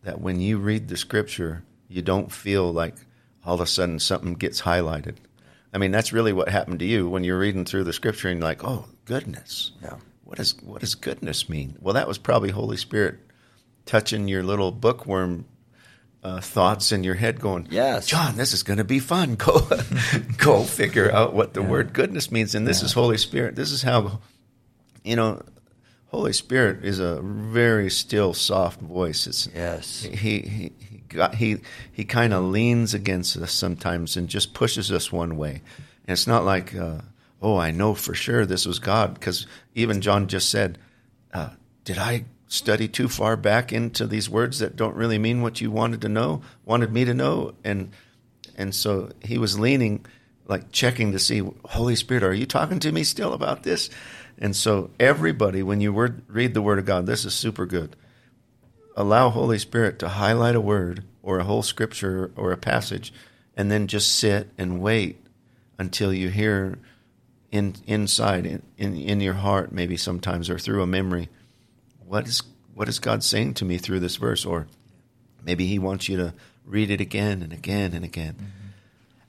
that 0.02 0.20
when 0.20 0.40
you 0.40 0.58
read 0.58 0.88
the 0.88 0.96
Scripture, 0.96 1.62
you 1.88 2.02
don't 2.02 2.32
feel 2.32 2.72
like 2.72 2.94
all 3.44 3.54
of 3.54 3.60
a 3.60 3.66
sudden 3.66 3.98
something 3.98 4.34
gets 4.34 4.62
highlighted. 4.62 5.16
I 5.72 5.78
mean, 5.78 5.90
that's 5.92 6.12
really 6.12 6.32
what 6.32 6.48
happened 6.48 6.78
to 6.80 6.84
you 6.84 7.08
when 7.08 7.22
you're 7.24 7.38
reading 7.38 7.64
through 7.64 7.84
the 7.84 7.92
Scripture 7.92 8.28
and 8.28 8.38
you're 8.40 8.48
like, 8.48 8.64
oh 8.64 8.86
goodness, 9.04 9.72
Yeah. 9.82 9.96
what 10.24 10.36
does 10.38 10.54
what 10.62 10.80
does 10.80 10.94
goodness 10.94 11.48
mean? 11.48 11.76
Well, 11.80 11.94
that 11.94 12.08
was 12.08 12.18
probably 12.18 12.50
Holy 12.50 12.76
Spirit 12.76 13.18
touching 13.86 14.28
your 14.28 14.42
little 14.42 14.72
bookworm 14.72 15.46
uh, 16.22 16.40
thoughts 16.40 16.92
in 16.92 17.02
your 17.02 17.14
head, 17.14 17.40
going, 17.40 17.66
Yes. 17.70 18.06
John, 18.06 18.36
this 18.36 18.52
is 18.52 18.62
going 18.62 18.76
to 18.78 18.84
be 18.84 18.98
fun. 18.98 19.34
Go, 19.38 19.66
go 20.36 20.64
figure 20.64 21.10
out 21.10 21.32
what 21.34 21.54
the 21.54 21.62
word 21.62 21.92
goodness 21.94 22.30
means, 22.30 22.54
and 22.54 22.66
this 22.66 22.82
is 22.82 22.92
Holy 22.92 23.16
Spirit. 23.16 23.56
This 23.56 23.72
is 23.72 23.80
how, 23.82 24.20
you 25.02 25.16
know, 25.16 25.42
Holy 26.10 26.32
Spirit 26.32 26.84
is 26.84 26.98
a 26.98 27.20
very 27.22 27.88
still, 27.88 28.34
soft 28.34 28.80
voice. 28.80 29.26
It's 29.28 29.48
Yes. 29.54 30.02
he 30.02 30.40
he 30.40 30.72
he 30.78 30.98
got, 31.08 31.36
he, 31.36 31.58
he 31.92 32.04
kind 32.04 32.32
of 32.32 32.44
leans 32.44 32.94
against 32.94 33.36
us 33.36 33.52
sometimes 33.52 34.16
and 34.16 34.28
just 34.28 34.52
pushes 34.52 34.90
us 34.90 35.12
one 35.12 35.36
way. 35.36 35.62
And 36.06 36.12
it's 36.12 36.26
not 36.26 36.44
like, 36.44 36.74
uh, 36.74 37.02
oh, 37.40 37.56
I 37.56 37.70
know 37.70 37.94
for 37.94 38.14
sure 38.14 38.44
this 38.44 38.66
was 38.66 38.80
God, 38.80 39.14
because 39.14 39.46
even 39.76 40.00
John 40.00 40.26
just 40.26 40.50
said, 40.50 40.78
uh, 41.32 41.50
"Did 41.84 41.98
I 41.98 42.24
study 42.48 42.88
too 42.88 43.08
far 43.08 43.36
back 43.36 43.72
into 43.72 44.08
these 44.08 44.28
words 44.28 44.58
that 44.58 44.74
don't 44.74 44.96
really 44.96 45.18
mean 45.18 45.42
what 45.42 45.60
you 45.60 45.70
wanted 45.70 46.00
to 46.00 46.08
know, 46.08 46.42
wanted 46.64 46.92
me 46.92 47.04
to 47.04 47.14
know?" 47.14 47.54
And 47.62 47.92
and 48.56 48.74
so 48.74 49.10
he 49.22 49.38
was 49.38 49.60
leaning, 49.60 50.04
like 50.48 50.72
checking 50.72 51.12
to 51.12 51.20
see, 51.20 51.42
Holy 51.66 51.94
Spirit, 51.94 52.24
are 52.24 52.34
you 52.34 52.46
talking 52.46 52.80
to 52.80 52.90
me 52.90 53.04
still 53.04 53.32
about 53.32 53.62
this? 53.62 53.90
And 54.40 54.56
so, 54.56 54.90
everybody, 54.98 55.62
when 55.62 55.80
you 55.80 55.92
word, 55.92 56.22
read 56.26 56.54
the 56.54 56.62
Word 56.62 56.78
of 56.78 56.86
God, 56.86 57.06
this 57.06 57.24
is 57.24 57.34
super 57.34 57.66
good. 57.66 57.94
Allow 58.96 59.28
Holy 59.30 59.58
Spirit 59.58 59.98
to 59.98 60.08
highlight 60.08 60.54
a 60.54 60.60
word 60.60 61.04
or 61.22 61.38
a 61.38 61.44
whole 61.44 61.62
scripture 61.62 62.30
or 62.36 62.50
a 62.50 62.56
passage, 62.56 63.12
and 63.56 63.70
then 63.70 63.86
just 63.86 64.16
sit 64.16 64.48
and 64.56 64.80
wait 64.80 65.22
until 65.78 66.12
you 66.12 66.28
hear 66.28 66.78
in 67.50 67.74
inside 67.86 68.46
in, 68.46 68.62
in, 68.78 68.96
in 68.96 69.20
your 69.20 69.34
heart, 69.34 69.72
maybe 69.72 69.96
sometimes 69.96 70.48
or 70.48 70.58
through 70.58 70.82
a 70.82 70.86
memory, 70.86 71.28
what 72.06 72.26
is 72.26 72.42
what 72.74 72.88
is 72.88 72.98
God 72.98 73.22
saying 73.22 73.54
to 73.54 73.64
me 73.64 73.78
through 73.78 74.00
this 74.00 74.16
verse? 74.16 74.44
Or 74.44 74.66
maybe 75.44 75.66
He 75.66 75.78
wants 75.78 76.08
you 76.08 76.16
to 76.16 76.34
read 76.64 76.90
it 76.90 77.00
again 77.00 77.42
and 77.42 77.52
again 77.52 77.92
and 77.92 78.04
again. 78.04 78.36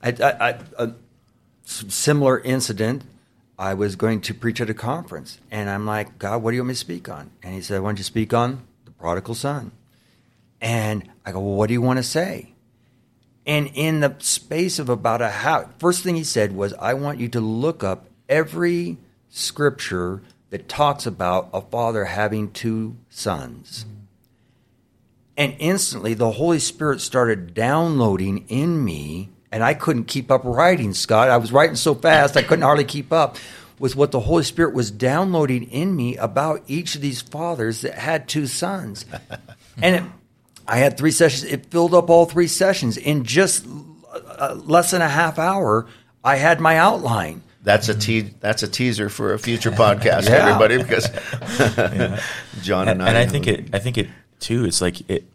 Mm-hmm. 0.04 0.24
I, 0.24 0.28
I, 0.30 0.50
I, 0.50 0.60
a 0.78 0.94
similar 1.66 2.40
incident. 2.40 3.04
I 3.62 3.76
was 3.76 3.96
going 3.96 4.22
to 4.22 4.34
preach 4.34 4.60
at 4.60 4.72
a 4.72 4.74
conference, 4.74 5.38
and 5.52 5.70
I'm 5.70 5.86
like, 5.86 6.18
God, 6.18 6.42
what 6.42 6.50
do 6.50 6.56
you 6.56 6.62
want 6.64 6.70
me 6.70 6.74
to 6.74 6.80
speak 6.80 7.08
on? 7.08 7.30
And 7.44 7.54
He 7.54 7.62
said, 7.62 7.80
Why 7.82 7.90
don't 7.90 8.00
you 8.00 8.04
speak 8.04 8.34
on 8.34 8.64
the 8.86 8.92
prodigal 8.92 9.36
son. 9.36 9.72
And 10.60 11.08
I 11.24 11.32
go, 11.32 11.40
well, 11.40 11.56
what 11.56 11.68
do 11.68 11.74
you 11.74 11.82
want 11.82 11.98
to 11.98 12.04
say? 12.04 12.54
And 13.46 13.70
in 13.76 14.00
the 14.00 14.16
space 14.18 14.80
of 14.80 14.90
about 14.90 15.22
a 15.22 15.30
half, 15.30 15.78
first 15.80 16.04
thing 16.04 16.16
he 16.16 16.24
said 16.24 16.56
was, 16.56 16.74
I 16.74 16.96
want 16.96 17.20
you 17.20 17.28
to 17.30 17.40
look 17.40 17.84
up 17.84 18.08
every 18.28 18.98
scripture 19.30 20.24
that 20.50 20.68
talks 20.68 21.06
about 21.06 21.50
a 21.54 21.62
father 21.62 22.06
having 22.06 22.52
two 22.52 22.98
sons. 23.10 23.86
And 25.38 25.56
instantly 25.60 26.16
the 26.16 26.32
Holy 26.32 26.60
Spirit 26.60 27.00
started 27.00 27.54
downloading 27.54 28.46
in 28.48 28.84
me, 28.84 29.30
and 29.52 29.64
I 29.64 29.74
couldn't 29.74 30.06
keep 30.06 30.32
up 30.32 30.42
writing, 30.44 30.94
Scott. 30.94 31.30
I 31.30 31.38
was 31.38 31.52
writing 31.52 31.76
so 31.76 31.94
fast 31.96 32.38
I 32.38 32.42
couldn't 32.44 32.64
hardly 32.64 32.86
keep 32.86 33.12
up 33.12 33.38
with 33.80 33.96
what 33.96 34.12
the 34.12 34.20
Holy 34.20 34.44
Spirit 34.44 34.74
was 34.74 34.92
downloading 34.92 35.64
in 35.64 35.96
me 35.96 36.16
about 36.18 36.64
each 36.68 36.96
of 36.96 37.02
these 37.02 37.22
fathers 37.22 37.82
that 37.82 37.96
had 37.96 38.28
two 38.30 38.46
sons. 38.48 39.06
and 39.82 39.96
it, 39.96 40.04
I 40.68 40.78
had 40.78 40.98
three 40.98 41.12
sessions. 41.12 41.44
It 41.52 41.66
filled 41.68 41.94
up 41.94 42.10
all 42.10 42.26
three 42.26 42.48
sessions 42.48 42.96
in 42.98 43.24
just 43.24 43.66
uh, 44.14 44.56
less 44.66 44.92
than 44.92 45.02
a 45.02 45.10
half 45.10 45.40
hour. 45.40 45.88
I 46.24 46.36
had 46.36 46.60
my 46.62 46.78
outline. 46.78 47.42
That's 47.64 47.90
a 47.90 47.94
te- 47.96 48.34
that's 48.40 48.64
a 48.64 48.68
teaser 48.68 49.10
for 49.10 49.34
a 49.34 49.40
future 49.40 49.72
podcast, 49.72 50.26
Yeah. 50.30 50.48
everybody, 50.48 50.78
because 50.78 51.08
John 52.62 52.88
and, 52.88 53.02
and, 53.02 53.04
I, 53.04 53.08
and 53.10 53.18
I 53.18 53.26
think 53.28 53.48
it. 53.48 53.70
I 53.74 53.80
think 53.80 53.98
it 53.98 54.10
too. 54.40 54.66
It's 54.66 54.82
like 54.82 55.10
it. 55.10 55.26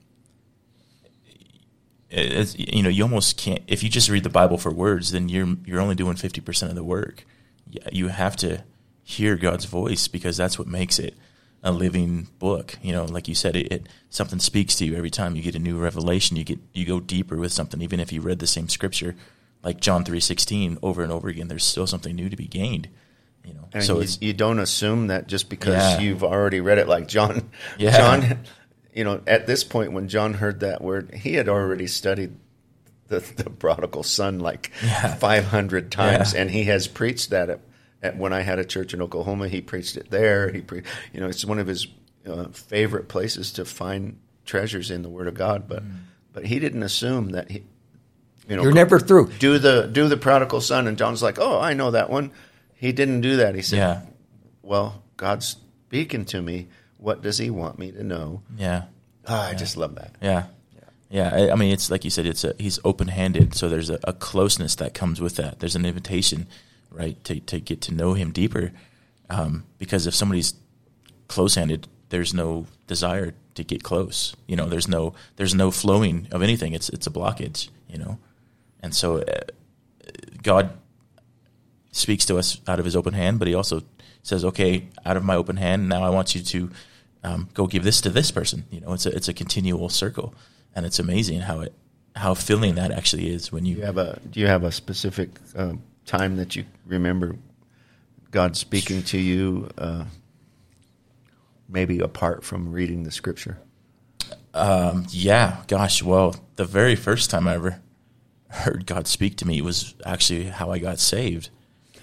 It's, 2.19 2.59
you 2.59 2.83
know, 2.83 2.89
you 2.89 3.03
almost 3.03 3.37
can't. 3.37 3.63
If 3.67 3.83
you 3.83 3.89
just 3.89 4.09
read 4.09 4.23
the 4.25 4.31
Bible 4.31 4.59
for 4.59 4.73
words, 4.73 5.13
then 5.13 5.29
you're 5.29 5.57
you're 5.67 5.81
only 5.81 5.95
doing 5.95 6.17
fifty 6.17 6.41
percent 6.41 6.71
of 6.71 6.77
the 6.77 6.85
work. 6.85 7.25
You 7.93 8.09
have 8.09 8.37
to 8.37 8.65
hear 9.03 9.37
God's 9.37 9.67
voice 9.67 10.09
because 10.09 10.37
that's 10.37 10.59
what 10.59 10.67
makes 10.67 10.99
it 10.99 11.15
a 11.63 11.73
living 11.73 12.29
book. 12.39 12.79
You 12.81 12.93
know, 12.93 13.05
like 13.05 13.29
you 13.29 13.35
said, 13.35 13.55
it, 13.57 13.71
it 13.73 13.89
something 14.09 14.39
speaks 14.39 14.77
to 14.77 14.85
you 14.85 14.95
every 14.97 15.11
time 15.11 15.37
you 15.37 15.43
get 15.43 15.55
a 15.55 15.59
new 15.59 15.79
revelation. 15.79 16.37
You 16.37 16.45
get 16.45 16.59
you 16.73 16.87
go 16.87 17.01
deeper 17.01 17.37
with 17.37 17.53
something, 17.53 17.83
even 17.83 18.01
if 18.01 18.13
you 18.13 18.21
read 18.21 18.39
the 18.39 18.47
same 18.47 18.69
scripture, 18.69 19.15
like 19.63 19.81
John 19.81 20.05
three 20.05 20.21
sixteen, 20.21 20.79
over 20.83 21.03
and 21.03 21.13
over 21.13 21.29
again. 21.29 21.49
There's 21.49 21.65
still 21.65 21.87
something 21.87 22.15
new 22.17 22.29
to 22.31 22.37
be 22.37 22.47
gained. 22.47 22.89
You 23.45 23.55
know, 23.55 23.81
so 23.81 24.01
you, 24.01 24.09
you 24.21 24.33
don't 24.33 24.59
assume 24.59 25.07
that 25.09 25.29
just 25.29 25.49
because 25.49 25.75
Yeah. 25.75 26.01
you've 26.01 26.25
already 26.25 26.61
read 26.61 26.79
it, 26.79 26.89
like 26.89 27.07
John. 27.09 27.51
Yeah. 27.79 27.97
John, 27.97 28.39
you 28.97 29.05
know, 29.05 29.21
at 29.27 29.47
this 29.47 29.63
point 29.63 29.93
when 29.93 30.09
John 30.09 30.35
heard 30.35 30.61
that 30.61 30.81
word, 30.83 31.15
he 31.15 31.35
had 31.35 31.49
already 31.49 31.87
studied 31.87 32.35
the, 33.09 33.21
the 33.21 33.51
prodigal 33.51 34.03
son 34.03 34.41
like 34.41 34.73
Yeah. 34.83 35.15
500 35.15 35.93
times, 35.93 36.33
Yeah. 36.33 36.41
and 36.41 36.51
he 36.51 36.65
has 36.65 36.89
preached 36.89 37.31
that 37.31 37.51
at, 37.51 37.61
at 38.03 38.17
when 38.17 38.33
I 38.33 38.41
had 38.41 38.59
a 38.59 38.65
church 38.65 38.95
in 38.95 39.03
Oklahoma. 39.03 39.47
He 39.49 39.61
preached 39.61 39.97
it 39.97 40.11
there. 40.11 40.51
He, 40.51 40.61
pre, 40.63 40.83
you 41.13 41.21
know, 41.21 41.29
it's 41.29 41.45
one 41.45 41.59
of 41.61 41.67
his 41.69 41.87
uh, 42.27 42.47
favorite 42.49 43.07
places 43.09 43.53
to 43.53 43.65
find 43.65 44.19
treasures 44.45 44.91
in 44.91 45.03
the 45.03 45.09
Word 45.09 45.29
of 45.29 45.35
God. 45.35 45.69
But 45.69 45.85
Mm. 45.85 45.93
but 46.33 46.47
he 46.47 46.59
didn't 46.59 46.83
assume 46.83 47.31
that 47.31 47.51
he. 47.51 47.63
You 48.49 48.57
know, 48.57 48.63
You're 48.63 48.73
never 48.73 48.99
through. 49.01 49.31
do 49.41 49.59
the 49.59 49.89
do 49.93 50.09
the 50.09 50.17
prodigal 50.17 50.61
son, 50.61 50.87
and 50.87 50.97
John's 50.97 51.23
like, 51.23 51.39
oh, 51.39 51.59
I 51.61 51.75
know 51.75 51.91
that 51.93 52.11
one. 52.11 52.31
He 52.75 52.93
didn't 52.93 53.21
do 53.23 53.37
that. 53.39 53.55
He 53.57 53.63
said, 53.63 53.77
yeah, 53.79 54.01
well, 54.63 55.03
God's 55.17 55.57
speaking 55.89 56.25
to 56.27 56.41
me. 56.43 56.69
What 56.99 57.23
does 57.23 57.39
He 57.39 57.51
want 57.51 57.79
me 57.79 57.93
to 57.93 58.03
know? 58.03 58.43
yeah. 58.57 58.85
Ah, 59.29 59.49
I 59.49 59.55
just 59.55 59.77
love 59.77 59.97
that. 59.97 60.15
Yeah. 60.23 60.45
Yeah. 61.11 61.31
I, 61.35 61.51
I 61.51 61.55
mean, 61.57 61.73
it's 61.73 61.91
like 61.91 62.05
you 62.05 62.11
said, 62.11 62.27
it's 62.27 62.45
a, 62.45 62.55
he's 62.59 62.79
open 62.85 63.09
handed. 63.09 63.55
So 63.55 63.69
there's 63.69 63.91
a, 63.91 63.99
a 64.05 64.13
closeness 64.13 64.77
that 64.77 64.95
comes 64.95 65.21
with 65.21 65.35
that. 65.37 65.59
There's 65.59 65.75
an 65.75 65.85
invitation, 65.85 66.47
right, 66.91 67.23
to, 67.25 67.41
to 67.41 67.59
get 67.59 67.81
to 67.83 67.93
know 67.95 68.15
him 68.15 68.31
deeper. 68.31 68.71
Um, 69.29 69.65
because 69.79 70.07
if 70.07 70.15
somebody's 70.15 70.55
close 71.27 71.57
handed, 71.57 71.89
there's 72.11 72.33
no 72.33 72.67
desire 72.87 73.35
to 73.57 73.65
get 73.65 73.83
close. 73.83 74.37
You 74.47 74.55
know, 74.55 74.67
there's 74.67 74.87
no, 74.87 75.15
there's 75.35 75.55
no 75.57 75.73
flowing 75.73 76.29
of 76.31 76.41
anything. 76.41 76.73
It's, 76.73 76.89
it's 76.89 77.09
a 77.09 77.11
blockage, 77.11 77.69
you 77.89 77.99
know? 77.99 78.19
And 78.81 78.95
so 78.95 79.23
uh, 79.23 79.41
God 80.45 80.71
speaks 81.97 82.25
to 82.27 82.37
us 82.37 82.61
out 82.67 82.79
of 82.79 82.85
his 82.85 82.95
open 82.97 83.15
hand, 83.15 83.39
but 83.39 83.49
he 83.49 83.55
also 83.55 83.83
says, 84.23 84.45
okay, 84.45 84.89
out 85.05 85.17
of 85.17 85.25
my 85.25 85.35
open 85.37 85.57
hand, 85.57 85.89
now 85.89 86.03
I 86.03 86.11
want 86.11 86.35
you 86.35 86.43
to 86.43 86.71
um, 87.23 87.49
go 87.55 87.67
give 87.67 87.85
this 87.85 88.01
to 88.03 88.11
this 88.11 88.31
person. 88.31 88.65
You 88.71 88.81
know, 88.81 88.93
it's 88.93 89.07
a, 89.07 89.15
it's 89.15 89.29
a 89.29 89.35
continual 89.35 89.89
circle 89.89 90.35
and 90.75 90.85
it's 90.85 90.99
amazing 90.99 91.41
how 91.41 91.61
it, 91.61 91.73
how 92.15 92.35
filling 92.35 92.75
that 92.77 92.91
actually 92.91 93.31
is 93.33 93.53
when 93.53 93.65
Do 93.65 93.71
you, 93.71 93.77
you 93.77 93.83
have 93.83 93.99
a 93.99 94.19
Do 94.31 94.41
you 94.41 94.47
have 94.47 94.65
a 94.65 94.73
specific 94.73 95.31
uh, 95.55 95.75
time 96.07 96.37
that 96.37 96.57
you 96.57 96.65
remember 96.87 97.37
God 98.31 98.57
speaking 98.57 99.03
to 99.05 99.19
you? 99.19 99.69
Uh, 99.79 100.05
maybe 101.69 101.99
apart 102.01 102.45
from 102.45 102.73
reading 102.73 103.03
the 103.03 103.11
Scripture. 103.11 103.59
um, 104.55 105.07
yeah, 105.11 105.63
gosh, 105.67 106.03
well, 106.03 106.37
the 106.57 106.65
very 106.65 106.95
first 106.97 107.31
time 107.31 107.49
I 107.49 107.55
ever 107.55 107.81
heard 108.49 108.87
God 108.87 109.07
speak 109.07 109.37
to 109.39 109.47
me 109.47 109.61
was 109.61 109.95
actually 110.05 110.45
how 110.45 110.71
I 110.71 110.79
got 110.79 110.99
saved. 111.01 111.51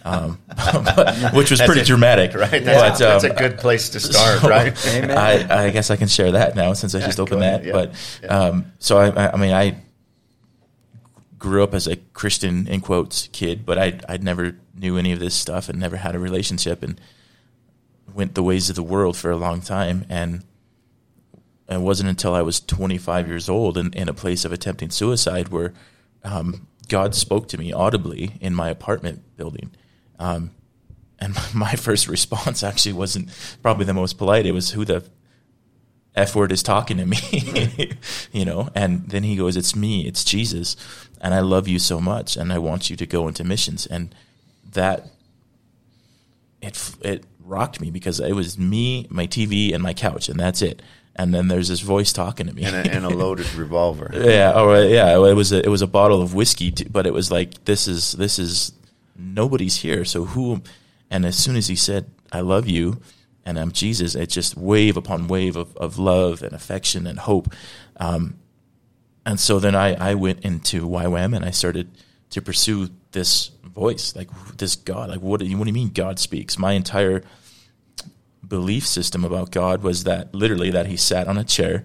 Um, 0.05 0.33
which 1.33 1.49
was 1.51 1.61
pretty 1.61 1.81
a- 1.81 1.85
dramatic, 1.85 2.33
Right, 2.33 2.63
that's, 2.63 2.99
But, 2.99 3.07
um, 3.07 3.21
that's 3.21 3.23
a 3.23 3.29
good 3.33 3.57
place 3.57 3.89
to 3.89 3.99
start, 4.01 4.41
So, 4.41 4.49
right? 4.49 4.73
I, 5.11 5.65
I 5.67 5.69
guess 5.69 5.89
I 5.91 5.95
can 5.95 6.07
share 6.09 6.33
that 6.33 6.55
now 6.55 6.73
since 6.73 6.93
I 6.93 6.99
Yeah, 6.99 7.05
just 7.05 7.19
opened 7.21 7.41
that. 7.41 7.63
yeah, 7.63 7.71
But 7.71 7.93
um, 8.29 8.65
so 8.79 8.97
I, 8.97 9.07
I, 9.09 9.31
I 9.33 9.37
mean, 9.37 9.53
I 9.53 9.77
grew 11.37 11.63
up 11.63 11.73
as 11.73 11.87
a 11.87 11.95
Christian 12.13 12.67
in 12.67 12.81
quotes 12.81 13.27
kid, 13.31 13.65
but 13.65 13.77
I 13.77 13.99
I 14.09 14.17
never 14.17 14.55
knew 14.75 14.97
any 14.97 15.11
of 15.11 15.19
this 15.19 15.35
stuff 15.35 15.69
and 15.69 15.79
never 15.79 15.97
had 15.97 16.15
a 16.15 16.19
relationship 16.19 16.83
and 16.83 16.99
went 18.13 18.35
the 18.35 18.43
ways 18.43 18.69
of 18.69 18.75
the 18.75 18.83
world 18.83 19.15
for 19.17 19.31
a 19.31 19.37
long 19.37 19.61
time 19.61 20.05
and. 20.09 20.43
It 21.69 21.79
wasn't 21.79 22.09
until 22.09 22.35
I 22.35 22.41
was 22.41 22.59
25 22.59 23.27
years 23.27 23.47
old 23.49 23.77
and 23.77 23.95
in 23.95 24.09
a 24.09 24.13
place 24.13 24.43
of 24.43 24.51
attempting 24.51 24.89
suicide 24.91 25.47
where 25.47 25.73
um, 26.23 26.67
God 26.89 27.15
spoke 27.15 27.47
to 27.47 27.57
me 27.57 27.71
audibly 27.71 28.33
in 28.41 28.53
my 28.53 28.69
apartment 28.69 29.23
building. 29.37 29.71
Um, 30.23 30.51
and 31.19 31.35
my 31.53 31.73
first 31.75 32.07
response 32.07 32.63
actually 32.63 32.93
wasn't 32.93 33.29
probably 33.61 33.85
the 33.85 33.93
most 33.93 34.17
polite. 34.17 34.45
It 34.45 34.53
was, 34.53 34.71
"Who 34.71 34.85
the 34.85 35.03
f 36.15 36.35
word 36.35 36.51
is 36.51 36.63
talking 36.63 36.97
to 36.97 37.05
me?" 37.05 37.17
you 38.31 38.45
know. 38.45 38.69
And 38.75 39.09
then 39.09 39.23
he 39.23 39.35
goes, 39.35 39.57
"It's 39.57 39.75
me. 39.75 40.07
It's 40.07 40.23
Jesus, 40.23 40.75
and 41.21 41.33
I 41.33 41.39
love 41.41 41.67
you 41.67 41.79
so 41.79 41.99
much, 41.99 42.37
and 42.37 42.53
I 42.53 42.57
want 42.59 42.89
you 42.89 42.95
to 42.95 43.05
go 43.05 43.27
into 43.27 43.43
missions." 43.43 43.85
And 43.85 44.13
that 44.71 45.07
it 46.61 46.95
it 47.01 47.23
rocked 47.45 47.81
me 47.81 47.91
because 47.91 48.19
it 48.19 48.33
was 48.33 48.57
me, 48.57 49.05
my 49.09 49.27
TV, 49.27 49.73
and 49.73 49.83
my 49.83 49.93
couch, 49.93 50.29
and 50.29 50.39
that's 50.39 50.61
it. 50.61 50.81
And 51.15 51.33
then 51.33 51.47
there's 51.47 51.67
this 51.67 51.81
voice 51.81 52.11
talking 52.11 52.47
to 52.47 52.53
me, 52.53 52.63
And 52.63 52.75
a, 52.75 52.91
and 52.91 53.05
a 53.05 53.09
loaded 53.23 53.53
revolver. 53.53 54.09
yeah, 54.13 54.59
or 54.59 54.81
yeah, 54.83 55.15
it 55.15 55.35
was 55.35 55.51
a, 55.51 55.59
it 55.63 55.69
was 55.69 55.83
a 55.83 55.87
bottle 55.87 56.21
of 56.23 56.33
whiskey, 56.33 56.71
t- 56.71 56.87
but 56.89 57.05
it 57.05 57.13
was 57.13 57.29
like 57.29 57.65
this 57.65 57.87
is 57.87 58.13
this 58.13 58.39
is 58.39 58.71
nobody's 59.23 59.77
here, 59.77 60.05
so 60.05 60.25
who? 60.25 60.61
And 61.09 61.25
as 61.25 61.37
soon 61.37 61.55
as 61.55 61.67
he 61.67 61.75
said, 61.75 62.11
"I 62.31 62.41
love 62.41 62.67
you," 62.67 63.01
and 63.45 63.59
I'm 63.59 63.71
Jesus, 63.71 64.15
it 64.15 64.29
just 64.29 64.57
wave 64.57 64.97
upon 64.97 65.27
wave 65.27 65.55
of, 65.55 65.75
of 65.77 65.99
love 65.99 66.41
and 66.41 66.53
affection 66.53 67.05
and 67.07 67.19
hope. 67.19 67.53
Um, 67.97 68.37
and 69.25 69.39
so 69.39 69.59
then 69.59 69.75
I, 69.75 69.93
I 69.93 70.15
went 70.15 70.41
into 70.41 70.87
YWAM 70.87 71.35
and 71.35 71.45
I 71.45 71.51
started 71.51 71.89
to 72.31 72.41
pursue 72.41 72.89
this 73.11 73.51
voice, 73.63 74.15
like 74.15 74.29
this 74.57 74.75
God. 74.75 75.09
Like 75.09 75.21
what 75.21 75.39
do 75.39 75.45
you 75.45 75.57
what 75.57 75.65
do 75.65 75.69
you 75.69 75.73
mean 75.73 75.89
God 75.89 76.19
speaks? 76.19 76.57
My 76.57 76.73
entire 76.73 77.23
belief 78.45 78.85
system 78.85 79.23
about 79.23 79.51
God 79.51 79.83
was 79.83 80.03
that 80.03 80.33
literally 80.33 80.69
that 80.71 80.87
he 80.87 80.97
sat 80.97 81.27
on 81.27 81.37
a 81.37 81.43
chair 81.43 81.83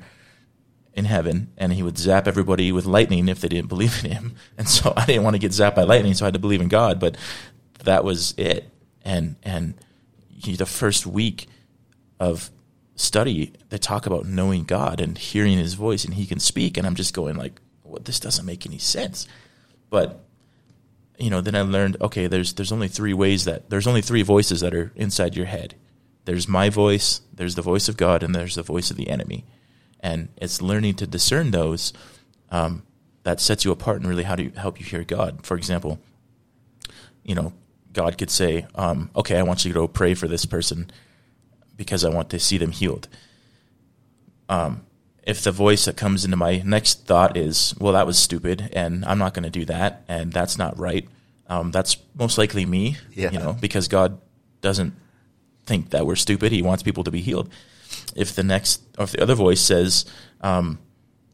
in 0.98 1.04
heaven 1.04 1.52
and 1.56 1.72
he 1.72 1.82
would 1.82 1.96
zap 1.96 2.26
everybody 2.26 2.72
with 2.72 2.84
lightning 2.84 3.28
if 3.28 3.40
they 3.40 3.48
didn't 3.48 3.68
believe 3.68 4.04
in 4.04 4.10
him. 4.10 4.34
And 4.58 4.68
so 4.68 4.92
I 4.96 5.06
didn't 5.06 5.22
want 5.22 5.34
to 5.34 5.38
get 5.38 5.52
zapped 5.52 5.76
by 5.76 5.84
lightning, 5.84 6.14
so 6.14 6.24
I 6.24 6.26
had 6.26 6.34
to 6.34 6.40
believe 6.40 6.60
in 6.60 6.68
God, 6.68 6.98
but 6.98 7.16
that 7.84 8.02
was 8.02 8.34
it. 8.36 8.68
And 9.04 9.36
and 9.44 9.74
he, 10.28 10.56
the 10.56 10.66
first 10.66 11.06
week 11.06 11.46
of 12.18 12.50
study, 12.96 13.52
they 13.68 13.78
talk 13.78 14.06
about 14.06 14.26
knowing 14.26 14.64
God 14.64 15.00
and 15.00 15.16
hearing 15.16 15.58
his 15.58 15.74
voice 15.74 16.04
and 16.04 16.14
he 16.14 16.26
can 16.26 16.40
speak 16.40 16.76
and 16.76 16.86
I'm 16.86 16.96
just 16.96 17.14
going 17.14 17.36
like, 17.36 17.60
well, 17.84 18.02
this 18.02 18.18
doesn't 18.18 18.44
make 18.44 18.66
any 18.66 18.78
sense. 18.78 19.28
But 19.90 20.24
you 21.18 21.30
know, 21.30 21.40
then 21.40 21.54
I 21.54 21.62
learned 21.62 21.96
okay, 22.00 22.26
there's 22.26 22.54
there's 22.54 22.72
only 22.72 22.88
three 22.88 23.14
ways 23.14 23.44
that 23.44 23.70
there's 23.70 23.86
only 23.86 24.02
three 24.02 24.22
voices 24.22 24.60
that 24.60 24.74
are 24.74 24.92
inside 24.96 25.36
your 25.36 25.46
head. 25.46 25.76
There's 26.24 26.48
my 26.48 26.68
voice, 26.68 27.20
there's 27.32 27.54
the 27.54 27.62
voice 27.62 27.88
of 27.88 27.96
God, 27.96 28.22
and 28.22 28.34
there's 28.34 28.56
the 28.56 28.62
voice 28.62 28.90
of 28.90 28.96
the 28.96 29.08
enemy. 29.08 29.44
And 30.00 30.28
it's 30.36 30.62
learning 30.62 30.94
to 30.96 31.06
discern 31.06 31.50
those 31.50 31.92
um, 32.50 32.82
that 33.24 33.40
sets 33.40 33.64
you 33.64 33.72
apart 33.72 33.98
and 34.00 34.08
really 34.08 34.22
how 34.22 34.36
to 34.36 34.48
help 34.50 34.78
you 34.78 34.86
hear 34.86 35.04
God. 35.04 35.44
For 35.44 35.56
example, 35.56 35.98
you 37.24 37.34
know, 37.34 37.52
God 37.92 38.16
could 38.16 38.30
say, 38.30 38.66
um, 38.74 39.10
"Okay, 39.16 39.36
I 39.36 39.42
want 39.42 39.64
you 39.64 39.72
to 39.72 39.78
go 39.78 39.88
pray 39.88 40.14
for 40.14 40.28
this 40.28 40.44
person 40.46 40.90
because 41.76 42.04
I 42.04 42.10
want 42.10 42.30
to 42.30 42.38
see 42.38 42.58
them 42.58 42.70
healed." 42.70 43.08
Um, 44.48 44.82
if 45.24 45.42
the 45.42 45.52
voice 45.52 45.84
that 45.84 45.96
comes 45.96 46.24
into 46.24 46.36
my 46.36 46.62
next 46.64 47.06
thought 47.06 47.36
is, 47.36 47.74
well, 47.78 47.92
that 47.92 48.06
was 48.06 48.18
stupid, 48.18 48.70
and 48.72 49.04
I'm 49.04 49.18
not 49.18 49.34
going 49.34 49.42
to 49.42 49.50
do 49.50 49.64
that, 49.66 50.04
and 50.08 50.32
that's 50.32 50.56
not 50.56 50.78
right, 50.78 51.06
um, 51.48 51.70
that's 51.70 51.98
most 52.14 52.38
likely 52.38 52.64
me, 52.64 52.96
Yeah. 53.14 53.30
you 53.30 53.38
know, 53.38 53.52
because 53.60 53.88
God 53.88 54.18
doesn't 54.62 54.94
think 55.66 55.90
that 55.90 56.06
we're 56.06 56.16
stupid. 56.16 56.50
He 56.52 56.62
wants 56.62 56.82
people 56.82 57.04
to 57.04 57.10
be 57.10 57.20
healed. 57.20 57.50
If 58.14 58.34
the 58.34 58.42
next, 58.42 58.82
or 58.98 59.04
if 59.04 59.12
the 59.12 59.22
other 59.22 59.34
voice 59.34 59.60
says, 59.60 60.04
um, 60.40 60.78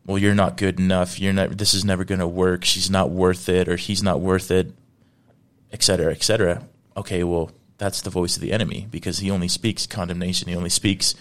well, 0.07 0.19
you're 0.19 0.35
not 0.35 0.57
good 0.57 0.79
enough, 0.79 1.19
you're 1.19 1.33
not, 1.33 1.57
this 1.57 1.75
is 1.75 1.85
never 1.85 2.05
going 2.05 2.21
to 2.21 2.29
work, 2.29 2.65
she's 2.65 2.91
not 2.91 3.11
worth 3.11 3.49
it, 3.49 3.69
or 3.69 3.77
he's 3.77 4.03
not 4.03 4.21
worth 4.21 4.51
it, 4.51 4.73
et 5.73 5.83
cetera, 5.83 6.13
et 6.13 6.23
cetera. 6.23 6.63
Okay, 6.97 7.25
well, 7.25 7.51
that's 7.79 8.03
the 8.03 8.11
voice 8.11 8.37
of 8.37 8.43
the 8.43 8.53
enemy 8.53 8.87
because 8.91 9.19
he 9.19 9.31
only 9.31 9.49
speaks 9.49 9.87
condemnation. 9.87 10.49
He 10.49 10.57
only 10.57 10.71
speaks 10.71 11.15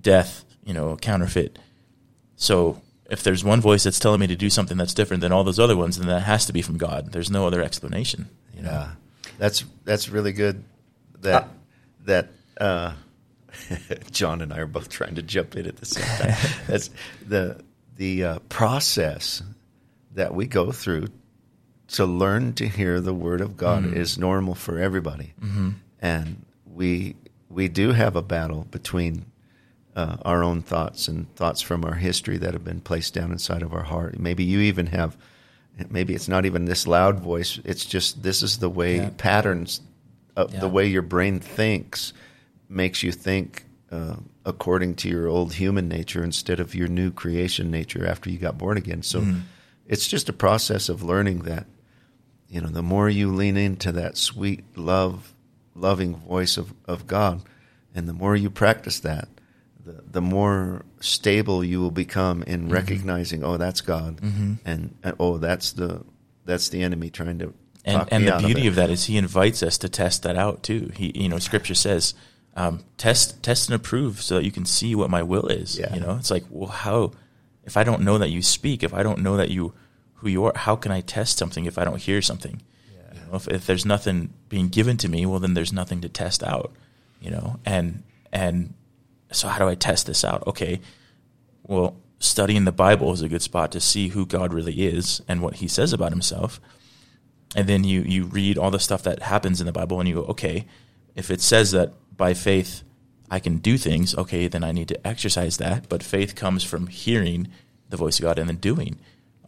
death, 0.00 0.44
you 0.64 0.74
know, 0.74 0.96
counterfeit. 0.96 1.58
So 2.36 2.80
if 3.08 3.22
there's 3.22 3.44
one 3.44 3.60
voice 3.60 3.84
that's 3.84 3.98
telling 3.98 4.20
me 4.20 4.26
to 4.26 4.36
do 4.36 4.50
something 4.50 4.76
that's 4.76 4.94
different 4.94 5.20
than 5.20 5.32
all 5.32 5.44
those 5.44 5.58
other 5.58 5.76
ones, 5.76 5.98
then 5.98 6.08
that 6.08 6.22
has 6.22 6.46
to 6.46 6.52
be 6.52 6.62
from 6.62 6.78
God. 6.78 7.12
There's 7.12 7.30
no 7.30 7.46
other 7.46 7.62
explanation. 7.62 8.28
You 8.54 8.62
know? 8.62 8.70
Yeah, 8.70 8.90
that's 9.38 9.64
that's 9.84 10.08
really 10.08 10.32
good. 10.32 10.64
That 11.20 11.48
that 12.04 12.28
uh, 12.60 12.94
John 14.10 14.40
and 14.40 14.52
I 14.52 14.58
are 14.58 14.66
both 14.66 14.88
trying 14.88 15.14
to 15.16 15.22
jump 15.22 15.56
in 15.56 15.66
at 15.66 15.76
the 15.76 15.86
same 15.86 16.04
time. 16.04 16.36
that's 16.66 16.90
the 17.26 17.60
the 17.96 18.24
uh, 18.24 18.38
process 18.48 19.42
that 20.14 20.34
we 20.34 20.46
go 20.46 20.72
through 20.72 21.08
to 21.88 22.04
learn 22.06 22.52
to 22.54 22.68
hear 22.68 23.00
the 23.00 23.14
word 23.14 23.40
of 23.40 23.56
God 23.56 23.92
is 23.94 24.18
normal 24.18 24.54
for 24.54 24.78
everybody, 24.78 25.32
and 26.00 26.44
we 26.66 27.16
we 27.48 27.68
do 27.68 27.92
have 27.92 28.14
a 28.14 28.22
battle 28.22 28.66
between 28.70 29.24
uh, 29.96 30.16
our 30.22 30.44
own 30.44 30.60
thoughts 30.62 31.08
and 31.08 31.34
thoughts 31.34 31.60
from 31.62 31.84
our 31.84 31.94
history 31.94 32.36
that 32.38 32.52
have 32.52 32.64
been 32.64 32.80
placed 32.80 33.14
down 33.14 33.32
inside 33.32 33.62
of 33.62 33.72
our 33.72 33.82
heart. 33.84 34.18
Maybe 34.18 34.44
you 34.44 34.60
even 34.60 34.86
have, 34.88 35.16
maybe 35.90 36.14
it's 36.14 36.28
not 36.28 36.44
even 36.44 36.66
this 36.66 36.86
loud 36.86 37.18
voice. 37.20 37.58
It's 37.64 37.84
just 37.86 38.22
this 38.22 38.42
is 38.42 38.58
the 38.58 38.68
way 38.70 38.96
Yeah. 38.96 39.10
patterns 39.16 39.80
of 40.36 40.52
Yeah. 40.52 40.60
the 40.60 40.68
way 40.68 40.86
your 40.86 41.02
brain 41.02 41.40
thinks 41.40 42.12
makes 42.68 43.02
you 43.02 43.12
think 43.12 43.64
uh, 43.90 44.16
according 44.44 44.94
to 44.96 45.08
your 45.08 45.28
old 45.28 45.54
human 45.54 45.88
nature 45.88 46.22
instead 46.22 46.60
of 46.60 46.74
your 46.74 46.88
new 46.88 47.10
creation 47.10 47.70
nature 47.70 48.06
after 48.06 48.30
you 48.30 48.38
got 48.38 48.58
born 48.58 48.76
again. 48.76 49.02
So 49.02 49.20
hmm. 49.20 49.40
it's 49.86 50.06
just 50.06 50.28
a 50.28 50.32
process 50.32 50.88
of 50.88 51.02
learning 51.02 51.40
that 51.40 51.66
you 52.48 52.60
know 52.60 52.68
the 52.68 52.82
more 52.82 53.08
you 53.08 53.32
lean 53.32 53.56
into 53.56 53.92
that 53.92 54.16
sweet 54.16 54.64
love 54.76 55.34
loving 55.74 56.16
voice 56.16 56.56
of, 56.56 56.72
of 56.86 57.06
god 57.06 57.42
and 57.94 58.08
the 58.08 58.12
more 58.12 58.34
you 58.34 58.50
practice 58.50 59.00
that 59.00 59.28
the, 59.84 60.02
the 60.10 60.20
more 60.20 60.84
stable 61.00 61.62
you 61.62 61.80
will 61.80 61.90
become 61.90 62.42
in 62.44 62.62
mm-hmm. 62.62 62.72
recognizing 62.72 63.44
oh 63.44 63.56
that's 63.56 63.80
god 63.80 64.20
mm-hmm. 64.20 64.54
and, 64.64 64.94
and 65.02 65.16
oh 65.20 65.38
that's 65.38 65.72
the 65.72 66.04
that's 66.44 66.70
the 66.70 66.82
enemy 66.82 67.10
trying 67.10 67.38
to 67.38 67.52
and 67.84 68.08
and 68.10 68.26
the 68.26 68.36
beauty 68.38 68.64
it. 68.64 68.68
of, 68.68 68.74
that 68.74 68.90
is 68.90 69.04
he 69.04 69.16
invites 69.16 69.62
us 69.62 69.78
to 69.78 69.88
test 69.88 70.22
that 70.22 70.36
out 70.36 70.62
too 70.62 70.90
he 70.96 71.12
you 71.14 71.28
know 71.28 71.38
scripture 71.38 71.74
says 71.74 72.14
um, 72.60 72.74
test 72.96 73.40
test 73.42 73.68
and 73.68 73.76
approve 73.76 74.20
so 74.20 74.34
that 74.36 74.44
you 74.44 74.50
can 74.50 74.64
see 74.66 74.94
what 74.94 75.08
my 75.16 75.22
will 75.22 75.46
is 75.46 75.78
Yeah. 75.78 75.94
you 75.94 76.00
know? 76.00 76.16
It's 76.20 76.30
like 76.30 76.44
well 76.50 76.68
how 76.84 77.12
if 77.64 77.76
i 77.76 77.84
don't 77.84 78.02
know 78.02 78.18
that 78.18 78.30
you 78.30 78.42
speak 78.42 78.82
if 78.82 78.92
i 78.92 79.02
don't 79.06 79.20
know 79.26 79.36
that 79.36 79.50
you 79.50 79.72
who 80.14 80.28
you 80.28 80.44
are 80.46 80.52
how 80.66 80.74
can 80.74 80.90
i 80.90 81.00
test 81.00 81.38
something 81.38 81.64
if 81.66 81.76
i 81.78 81.84
don't 81.84 82.02
hear 82.08 82.20
something? 82.30 82.56
You 83.14 83.20
know, 83.30 83.36
if, 83.36 83.46
if 83.48 83.62
there's 83.66 83.86
nothing 83.86 84.16
being 84.48 84.68
given 84.68 84.96
to 84.98 85.08
me 85.08 85.20
well 85.26 85.38
then 85.44 85.54
there's 85.54 85.72
nothing 85.72 86.00
to 86.02 86.08
test 86.08 86.42
out 86.42 86.72
you 87.20 87.30
know? 87.30 87.58
And 87.64 88.02
and 88.32 88.74
so 89.32 89.48
how 89.48 89.58
do 89.64 89.68
i 89.68 89.76
test 89.76 90.06
this 90.06 90.24
out? 90.24 90.40
Okay 90.46 90.80
well 91.62 91.94
studying 92.18 92.64
the 92.64 92.72
bible 92.86 93.12
is 93.12 93.22
a 93.22 93.28
good 93.28 93.42
spot 93.42 93.70
to 93.72 93.80
see 93.80 94.08
who 94.08 94.26
god 94.26 94.52
really 94.52 94.76
is 94.96 95.22
and 95.28 95.42
what 95.42 95.54
he 95.56 95.68
says 95.68 95.92
about 95.92 96.10
himself. 96.10 96.60
And 97.56 97.66
then 97.68 97.82
you 97.84 98.00
you 98.02 98.24
read 98.24 98.58
all 98.58 98.70
the 98.70 98.78
stuff 98.88 99.02
that 99.04 99.22
happens 99.22 99.58
in 99.60 99.66
the 99.66 99.72
Bible, 99.72 99.98
and 100.00 100.06
you 100.08 100.16
go, 100.16 100.24
okay, 100.34 100.66
if 101.16 101.30
it 101.30 101.40
says 101.40 101.70
that 101.70 101.92
by 102.18 102.34
faith 102.34 102.82
I 103.30 103.38
can 103.38 103.58
do 103.58 103.78
things, 103.78 104.14
okay, 104.14 104.48
then 104.48 104.64
I 104.64 104.72
need 104.72 104.88
to 104.88 105.06
exercise 105.06 105.56
that. 105.58 105.88
But 105.88 106.02
faith 106.02 106.34
comes 106.34 106.64
from 106.64 106.86
hearing 106.88 107.48
the 107.88 107.96
voice 107.96 108.18
of 108.18 108.24
God 108.24 108.38
and 108.38 108.48
then 108.48 108.56
doing. 108.56 108.98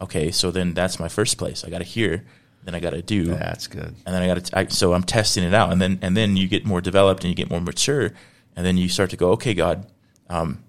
Okay, 0.01 0.31
so 0.31 0.49
then 0.49 0.73
that's 0.73 0.99
my 0.99 1.07
first 1.07 1.37
place. 1.37 1.63
I 1.63 1.69
got 1.69 1.79
to 1.79 1.83
hear, 1.83 2.23
then 2.63 2.73
I 2.73 2.79
got 2.79 2.91
to 2.91 3.01
do, 3.01 3.25
that's 3.25 3.67
good 3.67 3.95
and 4.05 4.15
then 4.15 4.21
I 4.21 4.27
got 4.27 4.43
to. 4.43 4.75
So 4.75 4.93
I'm 4.93 5.03
testing 5.03 5.43
it 5.43 5.53
out, 5.53 5.71
and 5.71 5.81
then 5.81 5.99
and 6.01 6.15
then 6.15 6.37
you 6.37 6.47
get 6.47 6.65
more 6.65 6.81
developed 6.81 7.23
and 7.23 7.29
you 7.29 7.35
get 7.35 7.49
more 7.49 7.61
mature, 7.61 8.11
and 8.55 8.65
then 8.65 8.77
you 8.77 8.89
start 8.89 9.09
to 9.11 9.17
go, 9.17 9.31
okay, 9.31 9.53
God, 9.53 9.87
um, 10.29 10.63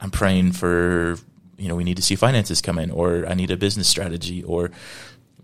I'm 0.00 0.10
praying 0.10 0.52
for 0.52 1.16
you 1.58 1.68
know 1.68 1.76
we 1.76 1.84
need 1.84 1.96
to 1.96 2.02
see 2.02 2.16
finances 2.16 2.60
come 2.60 2.78
in, 2.78 2.90
or 2.90 3.26
I 3.26 3.34
need 3.34 3.50
a 3.50 3.56
business 3.56 3.88
strategy, 3.88 4.42
or 4.42 4.70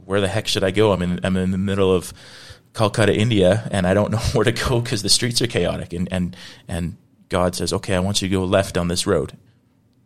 where 0.05 0.21
the 0.21 0.29
heck 0.29 0.49
should 0.49 0.65
I 0.65 0.71
go? 0.71 0.93
I'm 0.93 1.03
in 1.03 1.21
I'm 1.25 1.37
in 1.37 1.51
the 1.51 1.59
middle 1.59 1.93
of 1.95 2.13
Calcutta, 2.79 3.13
India, 3.15 3.69
and 3.73 3.87
I 3.87 3.93
don't 3.93 4.11
know 4.15 4.19
where 4.33 4.45
to 4.45 4.53
go 4.53 4.81
because 4.81 5.03
the 5.03 5.09
streets 5.09 5.43
are 5.43 5.47
chaotic, 5.47 5.93
and 5.93 6.09
and 6.13 6.37
and 6.69 6.97
God 7.29 7.55
says, 7.55 7.73
okay, 7.73 7.95
I 7.95 8.01
want 8.01 8.23
you 8.23 8.29
to 8.29 8.33
go 8.33 8.45
left 8.45 8.79
on 8.79 8.89
this 8.89 9.07
road, 9.07 9.37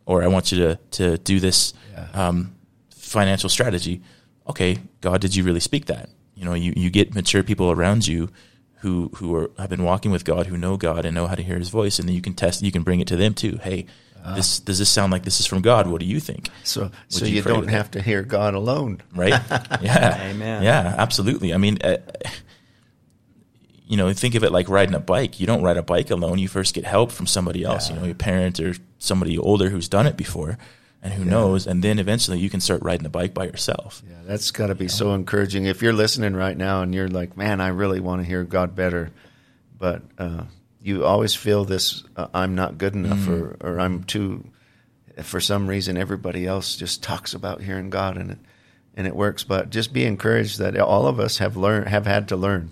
or 0.07 0.23
I 0.23 0.27
want 0.27 0.51
you 0.51 0.59
to 0.59 0.79
to 0.93 1.19
do 1.19 1.39
this 1.39 1.75
um, 2.15 2.55
financial 2.91 3.49
strategy. 3.49 4.01
Okay, 4.49 4.79
God, 5.01 5.21
did 5.21 5.37
you 5.37 5.45
really 5.45 5.61
speak 5.61 5.87
that? 5.87 6.09
You 6.35 6.45
know, 6.45 6.55
you, 6.55 6.73
you 6.75 6.91
get 6.91 7.15
mature 7.15 7.43
people 7.45 7.71
around 7.71 8.07
you 8.07 8.31
who 8.79 9.11
who 9.17 9.35
are 9.37 9.51
have 9.59 9.71
been 9.71 9.85
walking 9.85 10.11
with 10.11 10.25
God, 10.25 10.47
who 10.47 10.57
know 10.57 10.77
God 10.77 11.05
and 11.05 11.15
know 11.15 11.27
how 11.27 11.35
to 11.35 11.43
hear 11.43 11.59
His 11.59 11.69
voice, 11.69 11.99
and 11.99 12.09
then 12.09 12.17
you 12.17 12.23
can 12.23 12.35
test, 12.35 12.63
you 12.63 12.73
can 12.73 12.83
bring 12.83 13.01
it 13.01 13.09
to 13.09 13.17
them 13.17 13.35
too. 13.35 13.61
Hey, 13.63 13.87
this 14.35 14.61
does 14.61 14.79
this 14.79 14.89
sound 14.89 15.13
like 15.13 15.25
this 15.25 15.41
is 15.41 15.47
from 15.47 15.63
God? 15.63 15.87
What 15.87 16.01
do 16.01 16.07
you 16.07 16.21
think? 16.21 16.49
so 16.65 16.91
so 17.09 17.25
you 17.25 17.37
you, 17.37 17.43
don't 17.43 17.61
with 17.61 17.67
that? 17.67 17.73
have 17.73 17.91
to 17.93 18.03
hear 18.03 18.23
god 18.23 18.55
alone 18.55 19.03
right? 19.15 19.33
Yeah, 19.83 20.31
Amen. 20.31 20.63
Yeah, 20.63 20.95
absolutely. 20.97 21.53
I 21.53 21.59
mean, 21.59 21.79
uh, 21.83 21.99
you 23.87 23.97
know, 23.97 24.13
think 24.13 24.35
of 24.35 24.45
it 24.45 24.53
like 24.53 24.69
riding 24.69 24.95
a 24.95 25.01
bike. 25.01 25.41
You 25.41 25.47
don't 25.47 25.63
ride 25.63 25.77
a 25.77 25.83
bike 25.83 26.11
alone. 26.11 26.39
You 26.39 26.49
first 26.49 26.75
get 26.75 26.85
help 26.85 27.13
from 27.13 27.27
somebody 27.27 27.65
else. 27.65 27.91
You 27.91 27.97
know, 27.97 28.05
your 28.05 28.15
parent 28.15 28.61
or 28.61 28.75
somebody 28.99 29.37
older 29.39 29.69
who's 29.69 29.89
done 29.89 30.07
it 30.07 30.17
before 30.17 30.59
and 31.03 31.13
who 31.13 31.25
knows. 31.25 31.67
And 31.67 31.83
then 31.83 31.99
eventually 31.99 32.39
you 32.39 32.49
can 32.49 32.61
start 32.61 32.83
riding 32.83 33.03
the 33.03 33.11
bike 33.11 33.35
by 33.35 33.45
yourself. 33.45 34.03
Yeah, 34.09 34.17
that's 34.25 34.51
got 34.53 34.69
to 34.69 34.75
be 34.75 34.89
so 34.89 35.15
encouraging. 35.15 35.67
If 35.67 35.83
you're 35.83 35.93
listening 35.93 36.35
right 36.35 36.57
now 36.57 36.83
and 36.83 36.95
you're 36.95 37.09
like, 37.09 37.37
"Man, 37.37 37.61
I 37.61 37.69
really 37.69 38.01
want 38.01 38.23
to 38.23 38.27
hear 38.27 38.45
God 38.45 38.75
better," 38.77 39.11
but 39.79 40.03
uh, 40.17 40.45
you 40.81 41.05
always 41.05 41.35
feel 41.35 41.65
this, 41.65 42.05
uh, 42.17 42.29
"I'm 42.33 42.55
not 42.55 42.79
good 42.79 42.95
enough," 42.95 43.29
or, 43.29 43.57
or 43.61 43.81
"I'm 43.81 44.05
too." 44.05 44.45
For 45.23 45.41
some 45.41 45.67
reason, 45.67 45.99
everybody 45.99 46.47
else 46.47 46.77
just 46.77 47.03
talks 47.03 47.35
about 47.35 47.61
hearing 47.61 47.91
God, 47.91 48.17
and 48.17 48.31
it 48.31 48.39
and 48.95 49.07
it 49.07 49.17
works. 49.17 49.43
But 49.45 49.71
just 49.71 49.93
be 49.93 50.05
encouraged 50.05 50.59
that 50.61 50.79
all 50.79 51.07
of 51.07 51.19
us 51.19 51.39
have 51.39 51.57
learned, 51.57 51.89
have 51.89 52.07
had 52.07 52.29
to 52.29 52.37
learn 52.37 52.71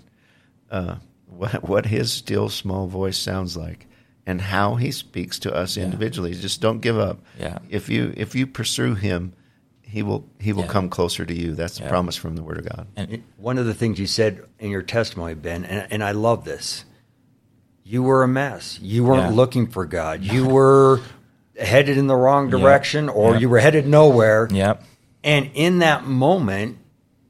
uh, 0.71 0.95
what 1.27 1.67
what 1.67 1.85
His 1.85 2.11
still 2.11 2.49
small 2.49 2.87
voice 2.87 3.17
sounds 3.17 3.55
like, 3.57 3.87
and 4.25 4.41
how 4.41 4.75
He 4.75 4.91
speaks 4.91 5.37
to 5.39 5.53
us 5.53 5.77
individually. 5.77 6.33
Just 6.33 6.61
don't 6.61 6.79
give 6.79 6.97
up. 6.97 7.19
Yeah. 7.39 7.59
If 7.69 7.89
you 7.89 8.13
if 8.17 8.33
you 8.35 8.47
pursue 8.47 8.95
Him, 8.95 9.33
He 9.81 10.01
will 10.03 10.25
He 10.39 10.53
will 10.53 10.63
Yeah. 10.63 10.69
come 10.69 10.89
closer 10.89 11.25
to 11.25 11.33
you. 11.33 11.53
That's 11.53 11.77
the 11.77 11.83
Yeah. 11.83 11.89
promise 11.89 12.15
from 12.15 12.35
the 12.35 12.43
Word 12.43 12.57
of 12.59 12.69
God. 12.69 12.87
And 12.95 13.23
One 13.37 13.57
of 13.57 13.65
the 13.65 13.73
things 13.73 13.99
you 13.99 14.07
said 14.07 14.41
in 14.59 14.69
your 14.71 14.81
testimony, 14.83 15.33
Ben, 15.35 15.65
and, 15.65 15.87
and 15.91 16.03
I 16.03 16.11
love 16.11 16.45
this. 16.45 16.85
You 17.83 18.03
were 18.03 18.23
a 18.23 18.27
mess. 18.27 18.79
You 18.81 19.03
weren't 19.03 19.31
Yeah. 19.31 19.35
looking 19.35 19.67
for 19.67 19.85
God. 19.85 20.23
You 20.23 20.47
were 20.47 21.01
headed 21.59 21.97
in 21.97 22.07
the 22.07 22.15
wrong 22.15 22.45
Yeah. 22.49 22.57
direction, 22.59 23.09
or 23.09 23.33
Yeah. 23.33 23.39
you 23.39 23.49
were 23.49 23.59
headed 23.59 23.85
nowhere. 23.87 24.47
yeah, 24.51 24.75
And 25.23 25.49
in 25.53 25.79
that 25.79 26.05
moment, 26.07 26.77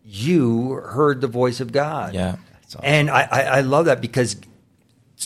you 0.03 0.73
heard 0.73 1.21
the 1.21 1.27
voice 1.27 1.59
of 1.61 1.71
God. 1.71 2.13
yeah, 2.13 2.35
awesome. 2.75 2.81
And 2.85 3.09
I, 3.09 3.21
I, 3.31 3.41
I 3.41 3.61
love 3.61 3.85
that 3.85 4.01
because 4.01 4.35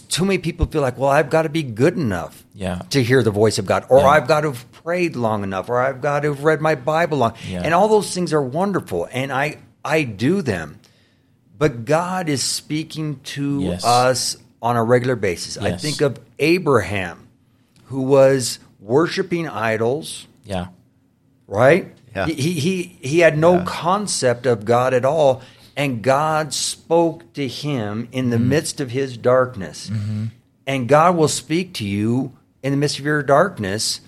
too 0.10 0.26
many 0.26 0.38
people 0.40 0.66
feel 0.66 0.82
like, 0.82 0.98
well, 0.98 1.10
I've 1.10 1.30
got 1.30 1.44
to 1.44 1.50
be 1.50 1.64
good 1.64 1.96
enough 1.96 2.44
Yeah. 2.54 2.82
to 2.90 3.02
hear 3.02 3.24
the 3.24 3.32
voice 3.32 3.58
of 3.60 3.66
God, 3.66 3.86
or 3.90 4.00
Yeah. 4.00 4.08
I've 4.08 4.28
got 4.28 4.42
to 4.42 4.52
have 4.52 4.72
prayed 4.72 5.16
long 5.16 5.44
enough, 5.44 5.70
or 5.70 5.80
I've 5.80 6.02
got 6.02 6.22
to 6.22 6.34
have 6.34 6.44
read 6.44 6.60
my 6.62 6.76
Bible 6.76 7.18
long. 7.20 7.34
Yeah. 7.48 7.62
And 7.64 7.74
all 7.74 7.88
those 7.88 8.14
things 8.14 8.34
are 8.34 8.42
wonderful, 8.42 9.08
and 9.12 9.32
I 9.32 9.60
I 9.84 10.04
do 10.04 10.42
them. 10.42 10.80
But 11.58 11.86
God 11.86 12.28
is 12.28 12.44
speaking 12.44 13.22
to 13.36 13.62
Yes. 13.62 13.86
us 13.86 14.38
on 14.62 14.76
a 14.76 14.84
regular 14.84 15.16
basis. 15.16 15.58
I 15.58 15.78
think 15.78 16.02
of 16.02 16.20
Abraham, 16.40 17.28
who 17.86 18.02
was 18.02 18.60
worshiping 18.82 19.48
idols 19.48 20.28
yeah, 20.44 20.68
right? 21.48 21.94
Yeah. 22.16 22.26
He, 22.28 22.34
he 22.34 22.52
he 22.60 22.84
he 23.02 23.20
had 23.20 23.38
no 23.38 23.54
Yeah. 23.56 23.66
concept 23.66 24.46
of 24.46 24.66
God 24.66 24.94
at 24.94 25.06
all, 25.06 25.42
and 25.78 26.02
God 26.02 26.54
spoke 26.54 27.34
to 27.34 27.48
him 27.48 28.08
in 28.12 28.26
Mm-hmm. 28.26 28.32
the 28.32 28.40
midst 28.40 28.80
of 28.82 28.92
his 28.92 29.18
darkness. 29.18 29.92
And 30.68 30.88
God 30.88 31.16
will 31.16 31.28
speak 31.28 31.74
to 31.76 31.86
you 31.86 32.36
in 32.64 32.72
the 32.72 32.78
midst 32.78 32.98
of 33.00 33.06
your 33.06 33.22
darkness. 33.22 34.02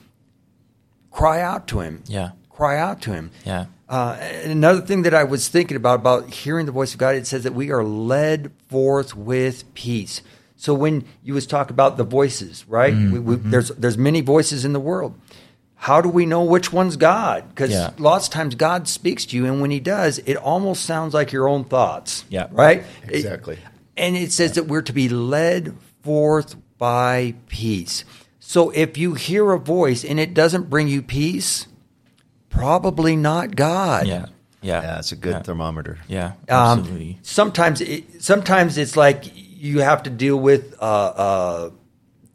Cry 1.12 1.41
out 1.41 1.67
to 1.67 1.80
him. 1.82 2.03
Yeah. 2.08 2.32
Cry 2.49 2.77
out 2.77 3.01
to 3.03 3.13
him. 3.13 3.32
Yeah. 3.45 3.65
Uh, 3.89 4.17
and 4.19 4.51
another 4.51 4.82
thing 4.82 5.03
that 5.03 5.13
I 5.13 5.23
was 5.23 5.47
thinking 5.47 5.77
about 5.77 5.99
about 5.99 6.30
hearing 6.34 6.65
the 6.65 6.71
voice 6.71 6.93
of 6.93 6.99
God, 6.99 7.15
it 7.15 7.25
says 7.27 7.43
that 7.43 7.53
we 7.53 7.71
are 7.71 7.84
led 7.84 8.51
forth 8.67 9.15
with 9.15 9.71
peace. 9.75 10.21
So 10.56 10.73
when 10.73 11.06
you 11.23 11.34
was 11.36 11.45
talk 11.47 11.69
about 11.69 11.97
the 11.97 12.03
voices, 12.03 12.65
right? 12.67 12.93
Mm-hmm. 12.93 13.12
We, 13.13 13.19
we, 13.19 13.36
there's 13.36 13.69
there's 13.69 13.97
many 13.97 14.21
voices 14.21 14.65
in 14.65 14.73
the 14.73 14.80
world. 14.80 15.13
How 15.79 16.01
do 16.01 16.09
we 16.09 16.25
know 16.25 16.43
which 16.43 16.73
one's 16.73 16.97
God? 16.97 17.45
Because 17.49 17.71
Yeah. 17.71 17.91
lots 17.97 18.27
of 18.27 18.33
times 18.33 18.55
God 18.55 18.87
speaks 18.87 19.25
to 19.27 19.37
you, 19.37 19.45
and 19.45 19.61
when 19.61 19.71
He 19.71 19.79
does, 19.79 20.19
it 20.25 20.35
almost 20.35 20.83
sounds 20.85 21.13
like 21.13 21.31
your 21.31 21.47
own 21.47 21.63
thoughts. 21.63 22.25
Yeah. 22.29 22.47
Right. 22.51 22.83
Exactly. 23.07 23.55
It- 23.55 23.59
and 23.95 24.15
it 24.17 24.31
says 24.31 24.53
that 24.53 24.67
we're 24.67 24.81
to 24.83 24.93
be 24.93 25.07
led 25.09 25.73
forth 26.03 26.55
by 26.77 27.33
peace. 27.47 28.03
So 28.39 28.69
if 28.71 28.97
you 28.97 29.13
hear 29.15 29.51
a 29.51 29.59
voice 29.59 30.03
and 30.05 30.19
it 30.19 30.33
doesn't 30.33 30.69
bring 30.69 30.87
you 30.87 31.01
peace, 31.01 31.67
probably 32.49 33.15
not 33.15 33.55
God. 33.55 34.07
Yeah. 34.07 34.25
Yeah. 34.61 34.81
Yeah, 34.81 34.99
it's 34.99 35.11
a 35.11 35.15
good 35.15 35.33
yeah. 35.33 35.41
thermometer. 35.43 35.99
Yeah. 36.07 36.31
Um, 36.49 37.15
sometimes, 37.21 37.81
it, 37.81 38.23
sometimes 38.23 38.77
it's 38.77 38.97
like 38.97 39.31
you 39.35 39.81
have 39.81 40.03
to 40.03 40.09
deal 40.09 40.37
with 40.37 40.75
uh, 40.81 40.85
uh, 40.85 41.69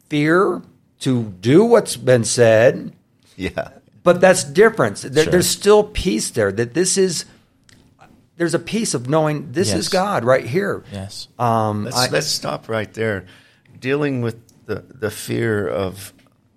fear 0.09 0.61
to 1.01 1.23
do 1.41 1.65
what's 1.65 1.95
been 1.97 2.23
said, 2.23 2.93
Yeah. 3.35 3.69
but 4.03 4.19
that's 4.21 4.43
different. 4.43 4.97
There, 4.97 5.23
Sure. 5.23 5.31
There's 5.31 5.49
still 5.49 5.83
peace 5.83 6.31
there. 6.31 6.51
That 6.51 6.73
this 6.73 6.97
is 6.97 7.25
there's 8.35 8.53
a 8.53 8.59
piece 8.59 8.93
of 8.93 9.07
knowing 9.09 9.51
this 9.51 9.73
is 9.73 9.89
God 9.89 10.23
right 10.25 10.45
here. 10.45 10.83
yes. 10.91 11.27
Um, 11.37 11.85
Let's, 11.85 11.97
I- 11.97 12.09
let's 12.09 12.27
stop 12.27 12.67
right 12.69 12.91
there. 12.93 13.25
Dealing 13.79 14.21
with 14.21 14.37
the, 14.65 14.83
the 14.87 15.11
fear 15.11 15.67
of 15.67 16.13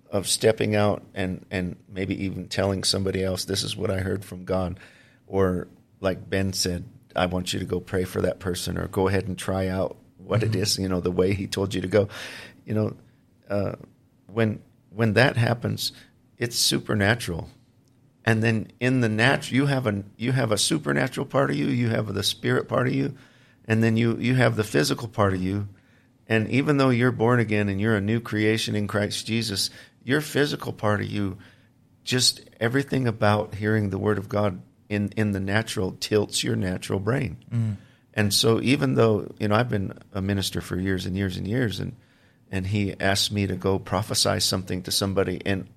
of 0.09 0.25
stepping 0.27 0.73
out 0.75 1.03
and, 1.13 1.45
and 1.51 1.75
maybe 1.89 2.23
even 2.23 2.47
telling 2.47 2.83
somebody 2.85 3.21
else 3.21 3.43
this 3.43 3.61
is 3.63 3.75
what 3.75 3.91
I 3.91 3.99
heard 3.99 4.23
from 4.23 4.45
God, 4.45 4.79
or 5.27 5.67
like 5.99 6.29
Ben 6.29 6.53
said, 6.53 6.85
I 7.13 7.25
want 7.25 7.51
you 7.51 7.59
to 7.59 7.65
go 7.65 7.81
pray 7.81 8.05
for 8.05 8.21
that 8.21 8.39
person, 8.39 8.77
or 8.77 8.87
go 8.87 9.09
ahead 9.09 9.27
and 9.27 9.37
try 9.37 9.67
out 9.67 9.97
what 10.17 10.43
it 10.43 10.55
is, 10.55 10.77
you 10.79 10.87
know, 10.87 11.01
the 11.01 11.11
way 11.11 11.33
He 11.33 11.45
told 11.47 11.73
you 11.73 11.81
to 11.81 11.87
go. 11.89 12.07
You 12.65 12.73
know, 12.75 12.93
uh, 13.49 13.73
when 14.27 14.61
when 14.91 15.13
that 15.13 15.35
happens, 15.35 15.91
it's 16.37 16.57
supernatural. 16.57 17.49
And 18.25 18.43
then 18.43 18.71
in 18.79 19.01
the 19.01 19.09
natural, 19.09 19.55
you 19.55 19.65
have 19.67 19.87
a 19.87 20.03
you 20.17 20.33
have 20.33 20.51
a 20.51 20.57
supernatural 20.57 21.25
part 21.25 21.49
of 21.49 21.55
you, 21.55 21.67
you 21.67 21.89
have 21.89 22.13
the 22.13 22.23
spirit 22.23 22.67
part 22.67 22.87
of 22.87 22.93
you, 22.93 23.15
and 23.65 23.81
then 23.81 23.95
you 23.95 24.17
you 24.17 24.35
have 24.35 24.55
the 24.55 24.63
physical 24.65 25.07
part 25.07 25.33
of 25.33 25.41
you. 25.41 25.69
And 26.27 26.49
even 26.49 26.75
though 26.75 26.89
you're 26.89 27.13
born 27.13 27.39
again 27.39 27.69
and 27.69 27.79
you're 27.79 27.95
a 27.95 28.01
new 28.01 28.19
creation 28.19 28.75
in 28.75 28.87
Christ 28.87 29.25
Jesus, 29.25 29.69
your 30.03 30.19
physical 30.19 30.73
part 30.73 30.99
of 30.99 31.07
you, 31.07 31.37
just 32.03 32.41
everything 32.59 33.07
about 33.07 33.55
hearing 33.55 33.91
the 33.91 33.97
word 33.97 34.17
of 34.17 34.27
God 34.27 34.61
in 34.89 35.13
in 35.15 35.31
the 35.31 35.39
natural 35.39 35.95
tilts 35.99 36.43
your 36.43 36.57
natural 36.57 36.99
brain. 36.99 37.37
Mm. 37.49 37.77
And 38.13 38.33
so 38.33 38.59
even 38.61 38.95
though, 38.95 39.31
you 39.39 39.47
know, 39.47 39.55
I've 39.55 39.69
been 39.69 39.93
a 40.11 40.21
minister 40.21 40.59
for 40.59 40.75
years 40.75 41.05
and 41.05 41.15
years 41.15 41.37
and 41.37 41.47
years 41.47 41.79
and 41.79 41.95
and 42.51 42.67
he 42.67 42.95
asked 42.99 43.31
me 43.31 43.47
to 43.47 43.55
go 43.55 43.79
prophesy 43.79 44.39
something 44.39 44.81
to 44.83 44.91
somebody 44.91 45.41
and 45.45 45.67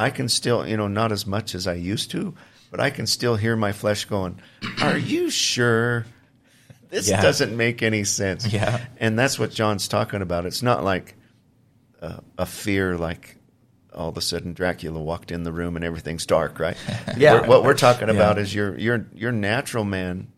I 0.00 0.10
can 0.10 0.28
still, 0.28 0.66
you 0.66 0.76
know, 0.76 0.88
not 0.88 1.12
as 1.12 1.26
much 1.26 1.54
as 1.54 1.66
I 1.66 1.74
used 1.74 2.10
to, 2.12 2.34
but 2.70 2.80
I 2.80 2.90
can 2.90 3.06
still 3.06 3.36
hear 3.36 3.54
my 3.56 3.72
flesh 3.72 4.04
going, 4.06 4.40
"Are 4.80 4.96
you 4.96 5.30
sure 5.30 6.06
this 6.88 7.08
Yeah. 7.08 7.20
doesn't 7.20 7.56
make 7.56 7.82
any 7.82 8.04
sense?" 8.04 8.46
Yeah. 8.52 8.84
And 8.98 9.18
that's 9.18 9.38
what 9.38 9.50
John's 9.50 9.88
talking 9.88 10.22
about. 10.22 10.46
It's 10.46 10.62
not 10.62 10.82
like 10.84 11.14
uh, 12.00 12.20
a 12.38 12.46
fear 12.46 12.96
like 12.96 13.36
all 13.94 14.08
of 14.08 14.16
a 14.16 14.20
sudden 14.20 14.54
Dracula 14.54 15.00
walked 15.00 15.30
in 15.30 15.42
the 15.42 15.52
room 15.52 15.76
and 15.76 15.84
everything's 15.84 16.24
dark, 16.24 16.58
right? 16.58 16.76
Yeah. 17.16 17.34
We're- 17.34 17.48
what 17.48 17.64
we're 17.64 17.74
talking 17.74 18.08
about 18.08 18.36
Yeah. 18.36 18.42
is 18.42 18.54
your 18.54 18.78
your 18.78 19.06
your 19.14 19.32
natural 19.32 19.84
man 19.84 20.28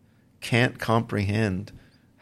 can't 0.41 0.79
comprehend 0.79 1.71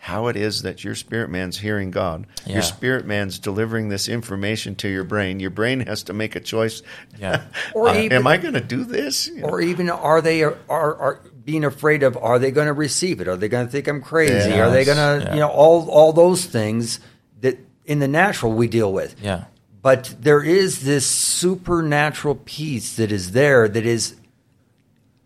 how 0.03 0.29
it 0.29 0.37
is 0.37 0.63
that 0.63 0.83
your 0.83 0.95
spirit 0.95 1.29
man's 1.29 1.59
hearing 1.59 1.91
God. 1.91 2.27
Yeah. 2.47 2.55
Your 2.55 2.63
spirit 2.63 3.05
man's 3.05 3.39
delivering 3.39 3.91
this 3.91 4.09
information 4.09 4.75
to 4.77 4.89
your 4.89 5.05
brain. 5.05 5.41
Your 5.41 5.51
brain 5.51 5.81
has 5.81 6.03
to 6.05 6.15
make 6.15 6.35
a 6.35 6.41
choice. 6.41 6.83
Yeah. 7.19 7.43
Or 7.75 7.89
Uh, 7.89 7.97
even- 7.99 8.17
am 8.17 8.27
I 8.27 8.39
going 8.39 8.55
to 8.55 8.61
do 8.63 8.85
this? 8.85 9.29
You 9.29 9.43
know? 9.43 9.49
or 9.49 9.61
even 9.61 9.91
are 9.91 10.23
they 10.23 10.43
are, 10.43 10.57
are 10.69 11.21
being 11.45 11.65
afraid 11.65 12.03
of 12.03 12.17
are 12.17 12.39
they 12.39 12.51
going 12.51 12.67
to 12.67 12.73
receive 12.73 13.21
it 13.21 13.27
are 13.29 13.37
they 13.37 13.49
going 13.49 13.67
to 13.67 13.73
think 13.73 13.89
i'm 13.89 14.01
crazy 14.03 14.53
are 14.61 14.71
they 14.71 14.85
going 14.85 14.99
to 14.99 15.25
Yeah. 15.27 15.35
you 15.35 15.41
know 15.41 15.49
all 15.49 15.89
all 15.91 16.13
those 16.13 16.45
things 16.45 17.01
that 17.41 17.59
in 17.87 17.99
the 17.99 18.07
natural 18.07 18.53
we 18.53 18.69
deal 18.69 18.93
with 18.93 19.17
Yeah. 19.23 19.45
but 19.83 20.15
there 20.21 20.43
is 20.45 20.85
this 20.85 21.07
supernatural 21.07 22.37
peace 22.45 22.97
that 22.97 23.11
is 23.11 23.33
there 23.33 23.69
that 23.69 23.87
is 23.87 24.15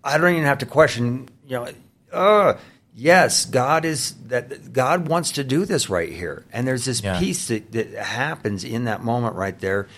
i 0.05 0.17
don't 0.17 0.33
even 0.33 0.45
have 0.45 0.59
to 0.59 0.67
question 0.67 1.29
you 1.47 1.57
know 1.57 1.69
uh 2.13 2.55
yes 2.95 3.45
god 3.47 3.85
is 3.85 4.15
that 4.29 4.73
god 4.73 5.09
wants 5.09 5.33
to 5.33 5.43
do 5.45 5.65
this 5.65 5.91
right 5.91 6.13
here 6.13 6.45
and 6.53 6.67
there's 6.67 6.85
this 6.85 7.03
Yeah. 7.03 7.19
peace 7.19 7.49
that, 7.49 7.73
that 7.73 7.93
happens 7.95 8.63
in 8.65 8.85
that 8.85 9.03
moment 9.03 9.35
right 9.35 9.59
there 9.59 9.89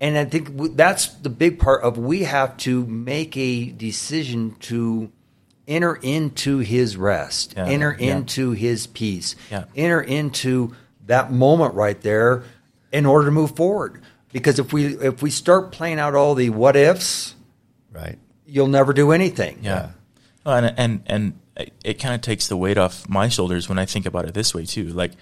and 0.00 0.16
i 0.16 0.24
think 0.24 0.76
that's 0.76 1.08
the 1.08 1.30
big 1.30 1.58
part 1.58 1.82
of 1.82 1.98
we 1.98 2.22
have 2.24 2.56
to 2.58 2.86
make 2.86 3.36
a 3.36 3.66
decision 3.70 4.54
to 4.60 5.10
enter 5.66 5.96
into 5.96 6.58
his 6.58 6.96
rest 6.96 7.54
Yeah. 7.56 7.66
enter 7.66 7.96
Yeah. 7.98 8.16
into 8.18 8.52
his 8.52 8.86
peace 8.86 9.34
enter 9.74 10.00
into 10.00 10.74
that 11.06 11.32
moment 11.32 11.74
right 11.74 12.00
there 12.02 12.44
in 12.92 13.04
order 13.04 13.26
to 13.26 13.32
move 13.32 13.56
forward 13.56 14.00
because 14.32 14.58
if 14.60 14.72
we 14.72 14.96
if 14.98 15.22
we 15.22 15.30
start 15.30 15.72
playing 15.72 15.98
out 15.98 16.14
all 16.14 16.34
the 16.36 16.50
what 16.50 16.76
ifs 16.76 17.34
right. 17.92 18.18
you'll 18.46 18.68
never 18.68 18.92
do 18.92 19.10
anything 19.10 19.58
Yeah. 19.62 19.90
Well, 20.46 20.56
and 20.62 20.74
and 20.78 21.02
and 21.06 21.32
it, 21.56 21.72
it 21.84 21.94
kind 21.94 22.14
of 22.14 22.20
takes 22.20 22.48
the 22.48 22.56
weight 22.56 22.78
off 22.78 23.08
my 23.08 23.28
shoulders 23.28 23.68
when 23.68 23.78
I 23.78 23.86
think 23.86 24.06
about 24.06 24.26
it 24.26 24.34
this 24.34 24.54
way 24.54 24.64
too. 24.64 24.88
Like 24.88 25.12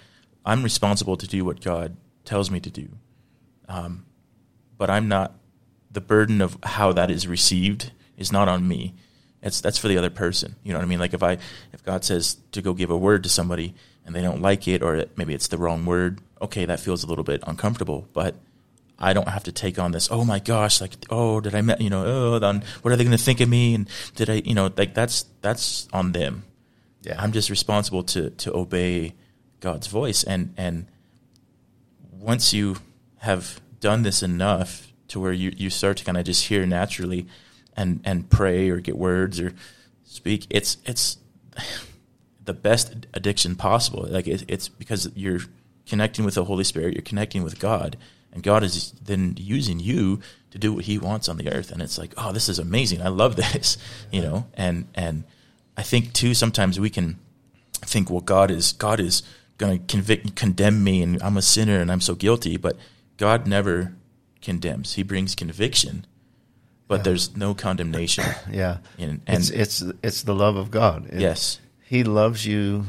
I'm 0.45 0.63
responsible 0.63 1.17
to 1.17 1.27
do 1.27 1.45
what 1.45 1.61
God 1.61 1.95
tells 2.25 2.49
me 2.49 2.59
to 2.61 2.69
do, 2.69 2.89
um, 3.67 4.05
but 4.77 4.89
I'm 4.89 5.07
not. 5.07 5.33
The 5.91 6.01
burden 6.01 6.41
of 6.41 6.57
how 6.63 6.91
that 6.93 7.11
is 7.11 7.27
received 7.27 7.91
is 8.17 8.31
not 8.31 8.49
on 8.49 8.67
me. 8.67 8.95
It's 9.43 9.61
that's 9.61 9.77
for 9.77 9.87
the 9.87 9.97
other 9.97 10.09
person. 10.09 10.55
You 10.63 10.71
know 10.71 10.79
what 10.79 10.85
I 10.85 10.87
mean? 10.87 10.99
Like 10.99 11.13
if 11.13 11.21
I 11.21 11.37
if 11.71 11.83
God 11.83 12.03
says 12.03 12.37
to 12.51 12.61
go 12.61 12.73
give 12.73 12.89
a 12.89 12.97
word 12.97 13.23
to 13.23 13.29
somebody 13.29 13.75
and 14.05 14.15
they 14.15 14.21
don't 14.21 14.41
like 14.41 14.67
it 14.67 14.81
or 14.81 15.05
maybe 15.15 15.35
it's 15.35 15.49
the 15.49 15.57
wrong 15.57 15.85
word, 15.85 16.19
okay, 16.41 16.65
that 16.65 16.79
feels 16.79 17.03
a 17.03 17.07
little 17.07 17.23
bit 17.23 17.43
uncomfortable, 17.45 18.07
but 18.13 18.35
I 19.03 19.13
don't 19.13 19.27
have 19.27 19.43
to 19.43 19.51
take 19.51 19.77
on 19.77 19.91
this. 19.91 20.09
Oh 20.09 20.23
my 20.23 20.39
gosh! 20.39 20.79
Like, 20.79 20.93
oh, 21.09 21.41
did 21.41 21.53
I, 21.53 21.61
met, 21.61 21.81
you 21.81 21.89
know, 21.89 22.05
oh, 22.05 22.39
then 22.39 22.63
what 22.81 22.93
are 22.93 22.95
they 22.95 23.03
going 23.03 23.17
to 23.17 23.23
think 23.23 23.41
of 23.41 23.49
me? 23.49 23.75
And 23.75 23.89
did 24.15 24.29
I, 24.29 24.35
you 24.35 24.55
know, 24.55 24.71
like 24.77 24.93
that's 24.93 25.25
that's 25.41 25.87
on 25.91 26.13
them. 26.13 26.43
Yeah. 27.01 27.21
I'm 27.21 27.33
just 27.33 27.49
responsible 27.49 28.03
to 28.03 28.29
to 28.29 28.55
obey 28.55 29.13
God's 29.59 29.87
voice, 29.87 30.23
and 30.23 30.53
and 30.57 30.87
once 32.11 32.53
you 32.53 32.77
have 33.17 33.59
done 33.81 34.03
this 34.03 34.23
enough 34.23 34.93
to 35.09 35.19
where 35.19 35.33
you 35.33 35.51
you 35.55 35.69
start 35.69 35.97
to 35.97 36.05
kind 36.05 36.17
of 36.17 36.23
just 36.23 36.47
hear 36.47 36.65
naturally, 36.65 37.27
and 37.75 37.99
and 38.05 38.29
pray 38.29 38.69
or 38.69 38.79
get 38.79 38.97
words 38.97 39.39
or 39.39 39.53
speak, 40.05 40.47
it's 40.49 40.77
it's 40.85 41.17
the 42.45 42.53
best 42.53 43.05
addiction 43.13 43.55
possible. 43.55 44.05
Like 44.09 44.27
it, 44.27 44.45
it's 44.47 44.69
because 44.69 45.11
you're 45.13 45.41
connecting 45.85 46.23
with 46.23 46.35
the 46.35 46.45
Holy 46.45 46.63
Spirit, 46.63 46.93
you're 46.93 47.01
connecting 47.01 47.43
with 47.43 47.59
God, 47.59 47.97
and 48.33 48.43
God 48.43 48.63
is 48.63 48.91
then 49.01 49.35
using 49.39 49.79
you 49.79 50.19
to 50.51 50.57
do 50.59 50.73
what 50.73 50.85
He 50.85 50.97
wants 50.97 51.29
on 51.29 51.37
the 51.37 51.51
earth. 51.53 51.71
And 51.71 51.81
it's 51.81 51.97
like, 51.97 52.13
oh, 52.17 52.31
this 52.33 52.49
is 52.49 52.59
amazing. 52.59 53.01
I 53.01 53.07
love 53.07 53.35
this, 53.43 53.77
you 54.11 54.21
know. 54.21 54.47
And 54.55 54.87
and 54.95 55.23
I 55.77 55.83
think 55.83 56.11
too 56.13 56.33
sometimes 56.33 56.79
we 56.79 56.89
can 56.89 57.17
think, 57.73 58.09
well, 58.09 58.21
God 58.21 58.51
is 58.51 58.73
God 58.73 58.99
is 58.99 59.23
going 59.57 59.79
to 59.79 59.85
convict, 59.85 60.35
condemn 60.35 60.83
me, 60.83 61.01
and 61.03 61.21
I'm 61.23 61.37
a 61.37 61.41
sinner, 61.41 61.79
and 61.79 61.91
I'm 61.91 62.01
so 62.01 62.15
guilty. 62.15 62.57
But 62.57 62.75
God 63.17 63.47
never 63.47 63.93
condemns; 64.41 64.93
He 64.95 65.03
brings 65.03 65.35
conviction. 65.35 66.05
But 66.87 67.03
there's 67.05 67.35
no 67.37 67.53
condemnation. 67.55 68.25
Yeah. 68.51 68.77
And- 68.99 69.21
and- 69.25 69.37
it's 69.39 69.49
it's 69.49 69.83
it's 70.03 70.23
the 70.23 70.35
love 70.35 70.55
of 70.57 70.69
God. 70.71 71.07
It- 71.09 71.21
Yes. 71.21 71.59
He 71.85 72.03
loves 72.03 72.45
you 72.45 72.85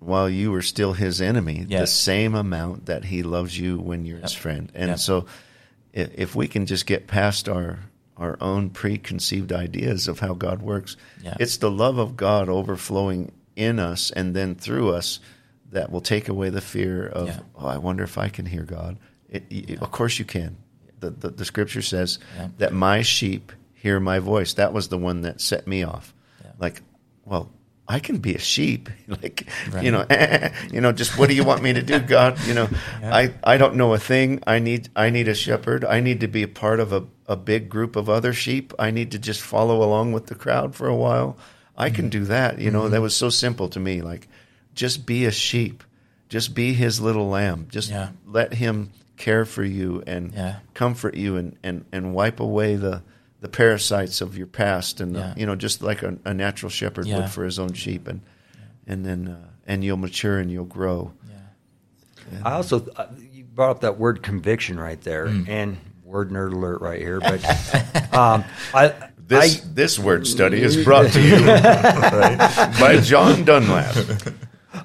while 0.00 0.28
you 0.30 0.50
were 0.52 0.62
still 0.62 0.92
his 0.92 1.20
enemy, 1.20 1.64
the 1.80 1.86
same 1.86 2.34
amount 2.34 2.86
that 2.86 3.04
he 3.06 3.22
loves 3.22 3.58
you 3.58 3.78
when 3.78 4.04
you're 4.04 4.18
his 4.20 4.32
friend. 4.32 4.70
And 4.74 4.90
Yep. 4.90 4.98
so 4.98 5.26
if, 5.92 6.10
if 6.14 6.34
we 6.36 6.46
can 6.48 6.66
just 6.66 6.86
get 6.86 7.06
past 7.06 7.48
our 7.48 7.80
our 8.16 8.36
own 8.40 8.68
preconceived 8.70 9.52
ideas 9.52 10.08
of 10.08 10.18
how 10.18 10.34
God 10.34 10.60
works, 10.60 10.96
Yeah. 11.22 11.36
it's 11.38 11.58
the 11.58 11.70
love 11.70 11.98
of 11.98 12.16
God 12.16 12.48
overflowing 12.48 13.30
in 13.54 13.78
us 13.78 14.10
and 14.10 14.34
then 14.34 14.56
through 14.56 14.90
us 14.92 15.20
that 15.70 15.92
will 15.92 16.00
take 16.00 16.28
away 16.28 16.50
the 16.50 16.60
fear 16.60 17.06
of, 17.06 17.30
oh, 17.56 17.68
I 17.68 17.78
wonder 17.78 18.02
if 18.02 18.18
I 18.18 18.28
can 18.28 18.46
hear 18.46 18.64
God. 18.64 18.98
It, 19.30 19.80
Of 19.80 19.92
course 19.92 20.18
you 20.18 20.24
can. 20.24 20.56
The, 20.98 21.10
the, 21.10 21.28
the 21.30 21.44
scripture 21.44 21.80
says 21.82 22.18
that 22.58 22.72
my 22.72 23.02
sheep 23.02 23.52
hear 23.74 24.00
my 24.00 24.18
voice. 24.18 24.54
That 24.54 24.72
was 24.72 24.88
the 24.88 24.98
one 24.98 25.20
that 25.20 25.40
set 25.40 25.68
me 25.68 25.84
off. 25.84 26.12
Like, 26.58 26.82
well, 27.24 27.50
I 27.88 28.00
can 28.00 28.18
be 28.18 28.34
a 28.34 28.38
sheep, 28.38 28.90
like 29.08 29.48
you 29.80 29.90
know, 29.90 30.04
you 30.70 30.80
know. 30.80 30.92
Just 30.92 31.18
what 31.18 31.28
do 31.28 31.34
you 31.34 31.44
want 31.44 31.62
me 31.62 31.72
to 31.72 31.82
do, 31.82 31.98
God? 32.16 32.38
You 32.46 32.54
know, 32.54 32.68
I, 33.02 33.32
I 33.42 33.56
don't 33.56 33.76
know 33.76 33.94
a 33.94 33.98
thing. 33.98 34.42
I 34.46 34.58
need 34.58 34.90
I 34.94 35.10
need 35.10 35.28
a 35.28 35.34
shepherd. 35.34 35.84
I 35.84 36.00
need 36.00 36.20
to 36.20 36.28
be 36.28 36.42
a 36.42 36.48
part 36.48 36.80
of 36.80 36.92
a, 36.92 37.06
a 37.26 37.36
big 37.36 37.68
group 37.68 37.96
of 37.96 38.10
other 38.10 38.32
sheep. 38.32 38.74
I 38.78 38.90
need 38.90 39.12
to 39.12 39.18
just 39.18 39.40
follow 39.40 39.82
along 39.82 40.12
with 40.12 40.26
the 40.26 40.34
crowd 40.34 40.74
for 40.74 40.86
a 40.86 40.94
while. 40.94 41.38
I 41.76 41.90
can 41.90 42.06
mm-hmm. 42.06 42.10
do 42.10 42.24
that. 42.26 42.58
You 42.58 42.70
know, 42.70 42.88
that 42.88 42.96
mm-hmm. 42.96 43.02
was 43.04 43.16
so 43.16 43.30
simple 43.30 43.68
to 43.70 43.80
me. 43.80 44.02
Like, 44.02 44.28
just 44.74 45.06
be 45.06 45.24
a 45.24 45.30
sheep. 45.30 45.82
Just 46.28 46.54
be 46.54 46.74
His 46.74 47.00
little 47.00 47.28
lamb. 47.28 47.68
Just 47.70 47.90
Yeah. 47.90 48.10
let 48.26 48.52
Him 48.52 48.90
care 49.16 49.44
for 49.44 49.64
you 49.64 50.02
and 50.06 50.32
Yeah. 50.34 50.56
comfort 50.74 51.16
you 51.16 51.36
and, 51.36 51.56
and, 51.62 51.84
and 51.92 52.14
wipe 52.14 52.40
away 52.40 52.76
the 52.76 53.02
the 53.40 53.48
parasites 53.48 54.20
of 54.20 54.36
your 54.36 54.46
past 54.48 55.00
and 55.00 55.14
the, 55.14 55.34
you 55.36 55.46
know 55.46 55.54
just 55.54 55.82
like 55.82 56.02
a, 56.02 56.16
a 56.24 56.34
natural 56.34 56.70
shepherd 56.70 57.06
Yeah. 57.06 57.18
would 57.20 57.30
for 57.30 57.44
his 57.44 57.58
own 57.58 57.72
sheep 57.72 58.08
and 58.08 58.20
and 58.86 59.04
then 59.04 59.28
uh, 59.28 59.48
and 59.66 59.84
you'll 59.84 59.96
mature 59.96 60.38
and 60.38 60.50
you'll 60.50 60.64
grow 60.64 61.12
Yeah. 61.28 62.40
I 62.44 62.52
also 62.52 62.86
uh, 62.96 63.06
you 63.32 63.44
brought 63.44 63.70
up 63.70 63.80
that 63.82 63.98
word 63.98 64.22
conviction 64.22 64.78
right 64.78 65.00
there, 65.00 65.26
Mm. 65.26 65.48
and 65.48 65.76
word 66.04 66.30
nerd 66.30 66.52
alert 66.52 66.80
right 66.80 67.00
here. 67.00 67.20
But 67.20 67.44
um, 68.14 68.44
I, 68.74 68.94
this 69.18 69.60
I 69.60 69.64
this 69.74 69.98
word 69.98 70.26
study 70.26 70.60
is 70.62 70.82
brought 70.84 71.12
to 71.12 71.20
you 71.20 71.38
by 72.80 72.98
John 73.02 73.44
Dunlap 73.44 73.94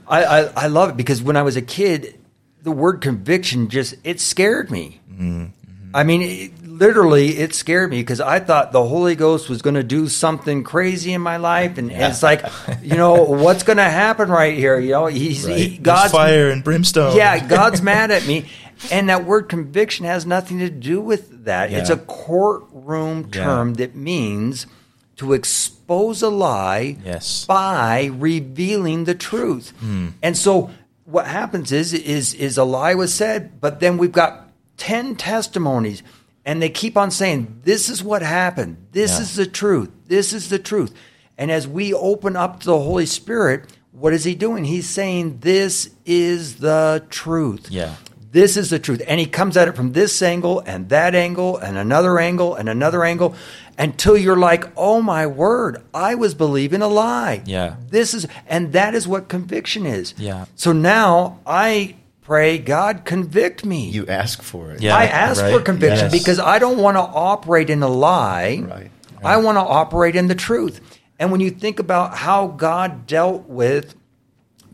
I, 0.07 0.23
I, 0.23 0.39
I 0.63 0.67
love 0.67 0.89
it 0.89 0.97
because 0.97 1.21
when 1.21 1.37
I 1.37 1.41
was 1.43 1.55
a 1.55 1.61
kid, 1.61 2.19
the 2.61 2.71
word 2.71 3.01
conviction 3.01 3.69
just 3.69 3.95
it 4.03 4.19
scared 4.19 4.69
me. 4.71 4.99
Mm-hmm. 5.11 5.45
I 5.93 6.03
mean, 6.03 6.21
it, 6.21 6.51
literally, 6.87 7.37
it 7.37 7.53
scared 7.55 7.89
me 7.89 8.01
because 8.01 8.19
I 8.19 8.39
thought 8.39 8.71
the 8.71 8.83
Holy 8.85 9.15
Ghost 9.15 9.49
was 9.49 9.61
going 9.61 9.75
to 9.75 9.83
do 9.83 10.07
something 10.07 10.63
crazy 10.63 11.13
in 11.13 11.21
my 11.21 11.37
life, 11.37 11.77
and, 11.77 11.91
and 11.91 12.11
it's 12.11 12.21
like, 12.23 12.43
you 12.81 12.95
know, 12.95 13.23
what's 13.23 13.63
going 13.63 13.77
to 13.77 13.83
happen 13.83 14.29
right 14.29 14.57
here? 14.57 14.77
You 14.79 14.91
know, 14.91 15.05
he's 15.07 15.45
he, 15.45 15.53
There's 15.67 15.79
God's 15.79 16.11
fire 16.11 16.49
and 16.49 16.63
brimstone. 16.63 17.15
yeah, 17.15 17.45
God's 17.57 17.81
mad 17.81 18.11
at 18.11 18.25
me. 18.27 18.49
And 18.91 19.07
that 19.09 19.23
word 19.23 19.43
conviction 19.49 20.05
has 20.05 20.25
nothing 20.25 20.59
to 20.59 20.69
do 20.69 20.99
with 20.99 21.45
that. 21.45 21.71
It's 21.71 21.89
a 21.89 21.97
courtroom 21.97 23.29
Yeah. 23.33 23.43
term 23.43 23.73
that 23.75 23.95
means 23.95 24.67
to 25.17 25.31
expose 25.33 26.21
a 26.21 26.29
lie 26.29 26.97
Yes. 27.05 27.45
by 27.45 28.09
revealing 28.13 29.05
the 29.05 29.15
truth. 29.15 29.71
Hmm. 29.79 30.07
And 30.21 30.35
so 30.35 30.69
what 31.05 31.27
happens 31.27 31.71
is 31.71 31.93
is 31.93 32.33
is 32.33 32.57
a 32.57 32.63
lie 32.65 32.95
was 32.95 33.13
said, 33.13 33.61
but 33.61 33.79
then 33.79 33.97
we've 33.97 34.11
got 34.11 34.49
10 34.77 35.15
testimonies 35.15 36.01
and 36.45 36.61
they 36.61 36.69
keep 36.69 36.97
on 36.97 37.11
saying 37.11 37.61
this 37.63 37.89
is 37.89 38.03
what 38.03 38.21
happened. 38.21 38.77
This 38.91 39.11
Yeah. 39.13 39.21
is 39.21 39.35
the 39.35 39.45
truth. 39.45 39.89
This 40.07 40.33
is 40.33 40.49
the 40.49 40.59
truth. 40.59 40.93
And 41.37 41.49
as 41.51 41.67
we 41.67 41.93
open 41.93 42.35
up 42.35 42.59
to 42.61 42.65
the 42.67 42.79
Holy 42.79 43.05
Spirit, 43.05 43.65
what 43.91 44.13
is 44.13 44.23
he 44.23 44.35
doing? 44.35 44.65
He's 44.65 44.87
saying 44.89 45.39
this 45.41 45.89
is 46.05 46.55
the 46.55 47.03
truth. 47.09 47.67
Yeah. 47.69 47.95
This 48.31 48.57
is 48.57 48.71
the 48.71 48.79
truth. 48.79 49.01
And 49.07 49.19
he 49.19 49.27
comes 49.27 49.55
at 49.57 49.67
it 49.67 49.75
from 49.75 49.91
this 49.93 50.19
angle 50.23 50.61
and 50.65 50.89
that 50.89 51.13
angle 51.13 51.57
and 51.57 51.77
another 51.77 52.17
angle 52.19 52.55
and 52.55 52.67
another 52.67 53.03
angle 53.03 53.35
until 53.77 54.17
you're 54.17 54.35
like, 54.35 54.65
oh 54.75 55.01
my 55.03 55.27
word, 55.27 55.83
I 55.93 56.15
was 56.15 56.33
believing 56.33 56.81
a 56.81 56.87
lie. 56.87 57.43
Yeah. 57.45 57.75
This 57.89 58.13
is, 58.15 58.27
and 58.47 58.73
that 58.73 58.95
is 58.95 59.07
what 59.07 59.27
conviction 59.27 59.85
is. 59.85 60.15
Yeah. 60.17 60.45
So 60.55 60.71
now 60.73 61.39
I 61.45 61.95
pray, 62.23 62.57
God, 62.57 63.05
convict 63.05 63.65
me. 63.65 63.89
you 63.89 64.07
ask 64.07 64.41
for 64.41 64.71
it 64.71 64.81
Yeah. 64.81 64.95
I 64.95 65.05
ask 65.05 65.41
right. 65.41 65.53
for 65.53 65.61
conviction 65.61 66.09
Yes. 66.09 66.11
because 66.11 66.39
I 66.39 66.59
don't 66.59 66.77
want 66.77 66.97
to 66.97 67.01
operate 67.01 67.69
in 67.69 67.83
a 67.83 67.87
lie. 67.87 68.63
Right. 68.67 68.91
I 69.23 69.37
want 69.37 69.57
to 69.57 69.61
operate 69.61 70.15
in 70.15 70.27
the 70.27 70.35
truth. 70.35 70.81
And 71.19 71.31
when 71.31 71.39
you 71.41 71.49
think 71.49 71.79
about 71.79 72.15
how 72.15 72.47
God 72.47 73.07
dealt 73.07 73.47
with 73.47 73.95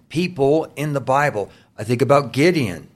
people 0.10 0.72
in 0.76 0.94
the 0.94 1.02
Bible, 1.02 1.52
I 1.78 1.84
think 1.84 2.02
about 2.02 2.34
Gideon, 2.34 2.88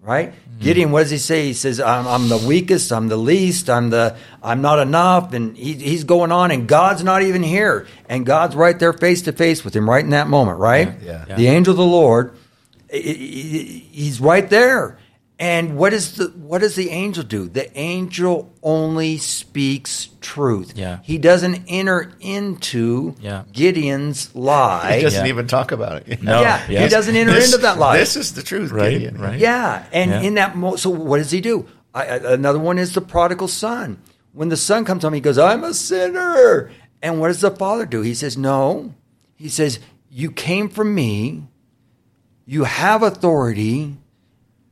right? 0.00 0.32
Mm. 0.32 0.60
Gideon, 0.60 0.90
what 0.92 1.02
does 1.02 1.10
he 1.10 1.18
say? 1.18 1.46
He 1.46 1.52
says, 1.52 1.80
I'm, 1.80 2.06
I'm 2.06 2.28
the 2.28 2.38
weakest, 2.38 2.92
I'm 2.92 3.08
the 3.08 3.16
least, 3.16 3.68
I'm 3.68 3.90
the 3.90 4.16
I'm 4.42 4.60
not 4.62 4.78
enough, 4.78 5.32
and 5.32 5.56
he, 5.56 5.74
he's 5.74 6.04
going 6.04 6.30
on, 6.32 6.50
and 6.50 6.68
God's 6.68 7.02
not 7.02 7.22
even 7.22 7.42
here, 7.42 7.86
and 8.08 8.24
God's 8.24 8.54
right 8.54 8.78
there 8.78 8.92
face 8.92 9.22
to 9.22 9.32
face 9.32 9.64
with 9.64 9.74
him 9.74 9.88
right 9.88 10.04
in 10.04 10.10
that 10.10 10.28
moment, 10.28 10.58
right? 10.58 10.94
Yeah. 11.02 11.24
Yeah. 11.28 11.36
The 11.36 11.48
angel 11.48 11.72
of 11.72 11.78
the 11.78 11.84
Lord, 11.84 12.34
he's 12.90 14.20
right 14.20 14.48
there. 14.48 14.98
And 15.40 15.76
what 15.76 15.92
is 15.92 16.16
the 16.16 16.26
what 16.36 16.62
does 16.62 16.74
the 16.74 16.90
angel 16.90 17.22
do? 17.22 17.48
The 17.48 17.70
angel 17.78 18.52
only 18.60 19.18
speaks 19.18 20.08
truth. 20.20 20.72
Yeah. 20.74 20.98
He 21.04 21.16
doesn't 21.18 21.62
enter 21.68 22.10
into 22.18 23.14
Yeah. 23.20 23.44
Gideon's 23.52 24.34
lie. 24.34 24.96
he 24.96 25.02
doesn't 25.02 25.24
Yeah. 25.26 25.30
even 25.30 25.46
talk 25.46 25.70
about 25.70 26.08
it 26.08 26.20
No. 26.24 26.40
yeah, 26.40 26.58
he 26.66 26.88
doesn't 26.88 27.14
enter 27.14 27.32
This- 27.34 27.52
into 27.52 27.62
that 27.62 27.78
lie. 27.78 27.98
this 27.98 28.16
is 28.16 28.32
the 28.34 28.42
truth 28.42 28.72
Right, 28.72 28.90
Gideon. 28.94 29.18
right. 29.20 29.38
Yeah, 29.38 29.84
and 29.92 30.10
Yeah. 30.10 30.20
in 30.22 30.34
that 30.34 30.56
mo- 30.56 30.74
so 30.74 30.90
what 30.90 31.18
does 31.18 31.30
he 31.30 31.40
do? 31.40 31.66
I, 31.94 32.02
I- 32.06 32.32
another 32.34 32.58
one 32.58 32.76
is 32.78 32.94
the 32.94 33.00
prodigal 33.00 33.46
son. 33.48 33.98
When 34.32 34.48
the 34.48 34.56
son 34.56 34.84
comes 34.84 35.04
home, 35.04 35.14
he 35.14 35.20
goes, 35.20 35.38
"I'm 35.38 35.62
a 35.62 35.72
sinner." 35.72 36.70
And 37.00 37.20
what 37.20 37.28
does 37.28 37.40
the 37.42 37.50
father 37.52 37.86
do? 37.86 38.02
He 38.02 38.12
says, 38.14 38.36
"No." 38.36 38.92
He 39.36 39.48
says, 39.48 39.78
"You 40.10 40.32
came 40.32 40.68
from 40.68 40.94
me. 40.96 41.44
You 42.50 42.64
have 42.64 43.02
authority. 43.02 43.96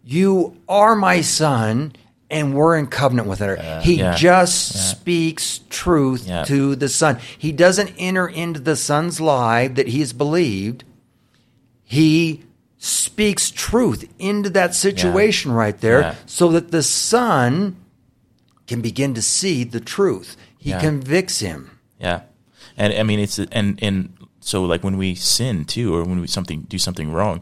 You 0.02 0.56
are 0.68 0.96
my 0.96 1.20
son." 1.20 1.92
And 2.28 2.54
we're 2.54 2.76
in 2.76 2.88
covenant 2.88 3.28
with 3.28 3.38
her. 3.38 3.54
he 3.84 3.98
Yeah. 3.98 4.16
just 4.16 4.74
Yeah. 4.74 4.80
speaks 4.80 5.60
truth 5.70 6.26
Yeah. 6.26 6.42
to 6.44 6.74
the 6.74 6.88
son. 6.88 7.18
He 7.38 7.52
doesn't 7.52 7.90
enter 7.98 8.26
into 8.26 8.58
the 8.58 8.74
son's 8.74 9.20
lie 9.20 9.68
that 9.68 9.86
he 9.88 10.00
has 10.00 10.12
believed 10.12 10.82
he 11.84 12.42
speaks 12.78 13.50
truth 13.50 14.08
into 14.18 14.50
that 14.50 14.74
situation 14.74 15.52
right 15.52 15.80
there 15.80 16.16
so 16.26 16.50
that 16.50 16.72
the 16.72 16.82
son 16.82 17.76
can 18.66 18.80
begin 18.80 19.14
to 19.14 19.22
see 19.22 19.62
the 19.62 19.78
truth 19.80 20.36
he 20.58 20.72
convicts 20.72 21.38
him 21.38 21.70
Yeah, 22.00 22.22
and 22.76 22.92
I 22.92 23.02
mean 23.04 23.20
it's 23.20 23.38
and 23.38 23.78
and 23.80 24.10
so 24.40 24.64
like 24.64 24.82
when 24.82 24.96
we 24.96 25.14
sin 25.14 25.64
too, 25.64 25.94
or 25.94 26.02
when 26.04 26.20
we 26.20 26.26
something 26.26 26.66
do 26.68 26.78
something 26.78 27.12
wrong, 27.12 27.40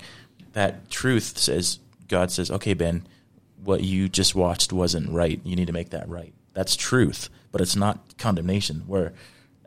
that 0.55 0.91
truth 0.91 1.39
says 1.39 1.79
God 2.09 2.31
says, 2.31 2.51
okay, 2.51 2.75
Ben, 2.75 3.07
what 3.63 3.83
you 3.83 4.09
just 4.09 4.35
watched 4.35 4.73
wasn't 4.73 5.11
right. 5.11 5.41
You 5.45 5.57
need 5.57 5.67
to 5.67 5.73
make 5.73 5.91
that 5.91 6.09
right. 6.09 6.33
That's 6.53 6.77
truth, 6.77 7.29
but 7.53 7.61
it's 7.61 7.77
not 7.77 8.17
condemnation. 8.19 8.85
Where 8.87 9.13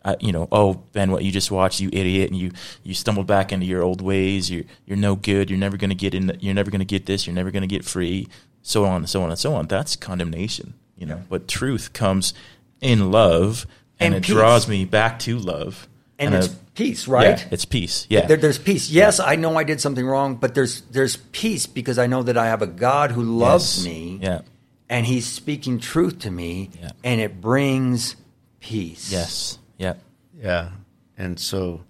uh, 0.06 0.16
you 0.20 0.32
know, 0.32 0.48
oh 0.52 0.76
Ben, 0.94 1.12
what 1.12 1.24
you 1.24 1.32
just 1.32 1.52
watched, 1.52 1.80
you 1.82 1.90
idiot, 1.92 2.30
and 2.30 2.40
you 2.40 2.52
you 2.84 2.94
stumbled 2.94 3.28
back 3.28 3.52
into 3.52 3.66
your 3.66 3.84
old 3.84 4.02
ways. 4.02 4.50
You're 4.50 4.64
you're 4.86 4.98
no 4.98 5.16
good. 5.16 5.50
You're 5.50 5.60
never 5.60 5.78
going 5.78 5.90
to 5.90 5.96
get 5.96 6.14
in. 6.14 6.38
You're 6.40 6.54
never 6.54 6.72
going 6.72 6.80
to 6.80 6.86
get 6.86 7.06
this. 7.06 7.28
You're 7.28 7.36
never 7.36 7.52
going 7.52 7.62
to 7.62 7.68
get 7.68 7.84
free. 7.84 8.28
So 8.62 8.86
on 8.86 8.98
and 8.98 9.10
so 9.10 9.22
on 9.24 9.30
and 9.30 9.40
so 9.40 9.54
on. 9.54 9.68
That's 9.68 9.96
condemnation. 9.96 10.76
You 10.98 11.06
know, 11.08 11.24
but 11.30 11.48
truth 11.48 11.94
comes 11.94 12.34
in 12.82 13.12
love, 13.12 13.66
and, 14.00 14.14
And 14.14 14.24
it 14.24 14.28
peace. 14.28 14.36
draws 14.36 14.68
me 14.68 14.86
back 14.86 15.20
to 15.20 15.38
love. 15.38 15.88
And, 16.20 16.34
it's 16.36 16.48
uh, 16.48 16.54
peace 16.76 17.08
right 17.08 17.40
Yeah, 17.40 17.48
it's 17.52 17.66
peace. 17.66 18.08
Yeah, 18.10 18.26
There- 18.26 18.38
there's 18.38 18.58
peace 18.60 18.90
yes 18.90 19.20
i 19.20 19.36
know 19.36 19.56
i 19.58 19.64
did 19.64 19.80
something 19.82 20.06
wrong 20.06 20.36
but 20.36 20.56
there's 20.56 20.82
there's 20.92 21.18
peace 21.32 21.66
because 21.68 21.98
i 22.00 22.08
know 22.08 22.24
that 22.24 22.38
i 22.38 22.48
have 22.48 22.62
a 22.62 22.68
god 22.68 23.12
who 23.12 23.22
loves 23.24 23.78
Yes. 23.78 23.86
me 23.86 24.20
Yeah. 24.22 24.42
and 24.90 25.06
he's 25.06 25.26
speaking 25.28 25.80
truth 25.80 26.20
to 26.20 26.32
me 26.32 26.70
Yeah. 26.82 26.92
and 27.04 27.22
it 27.22 27.40
brings 27.42 28.16
peace 28.60 29.12
Yes. 29.12 29.60
Yeah. 29.78 29.94
Yeah, 30.40 30.70
and 31.18 31.40
so 31.40 31.82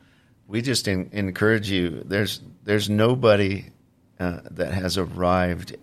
we 0.48 0.62
just 0.62 0.88
en- 0.88 1.10
encourage 1.12 1.70
you. 1.70 2.02
There's 2.06 2.40
there's 2.64 2.90
nobody 2.90 3.66
uh, 4.20 4.40
that 4.52 4.72
has 4.74 4.98
arrived 4.98 5.76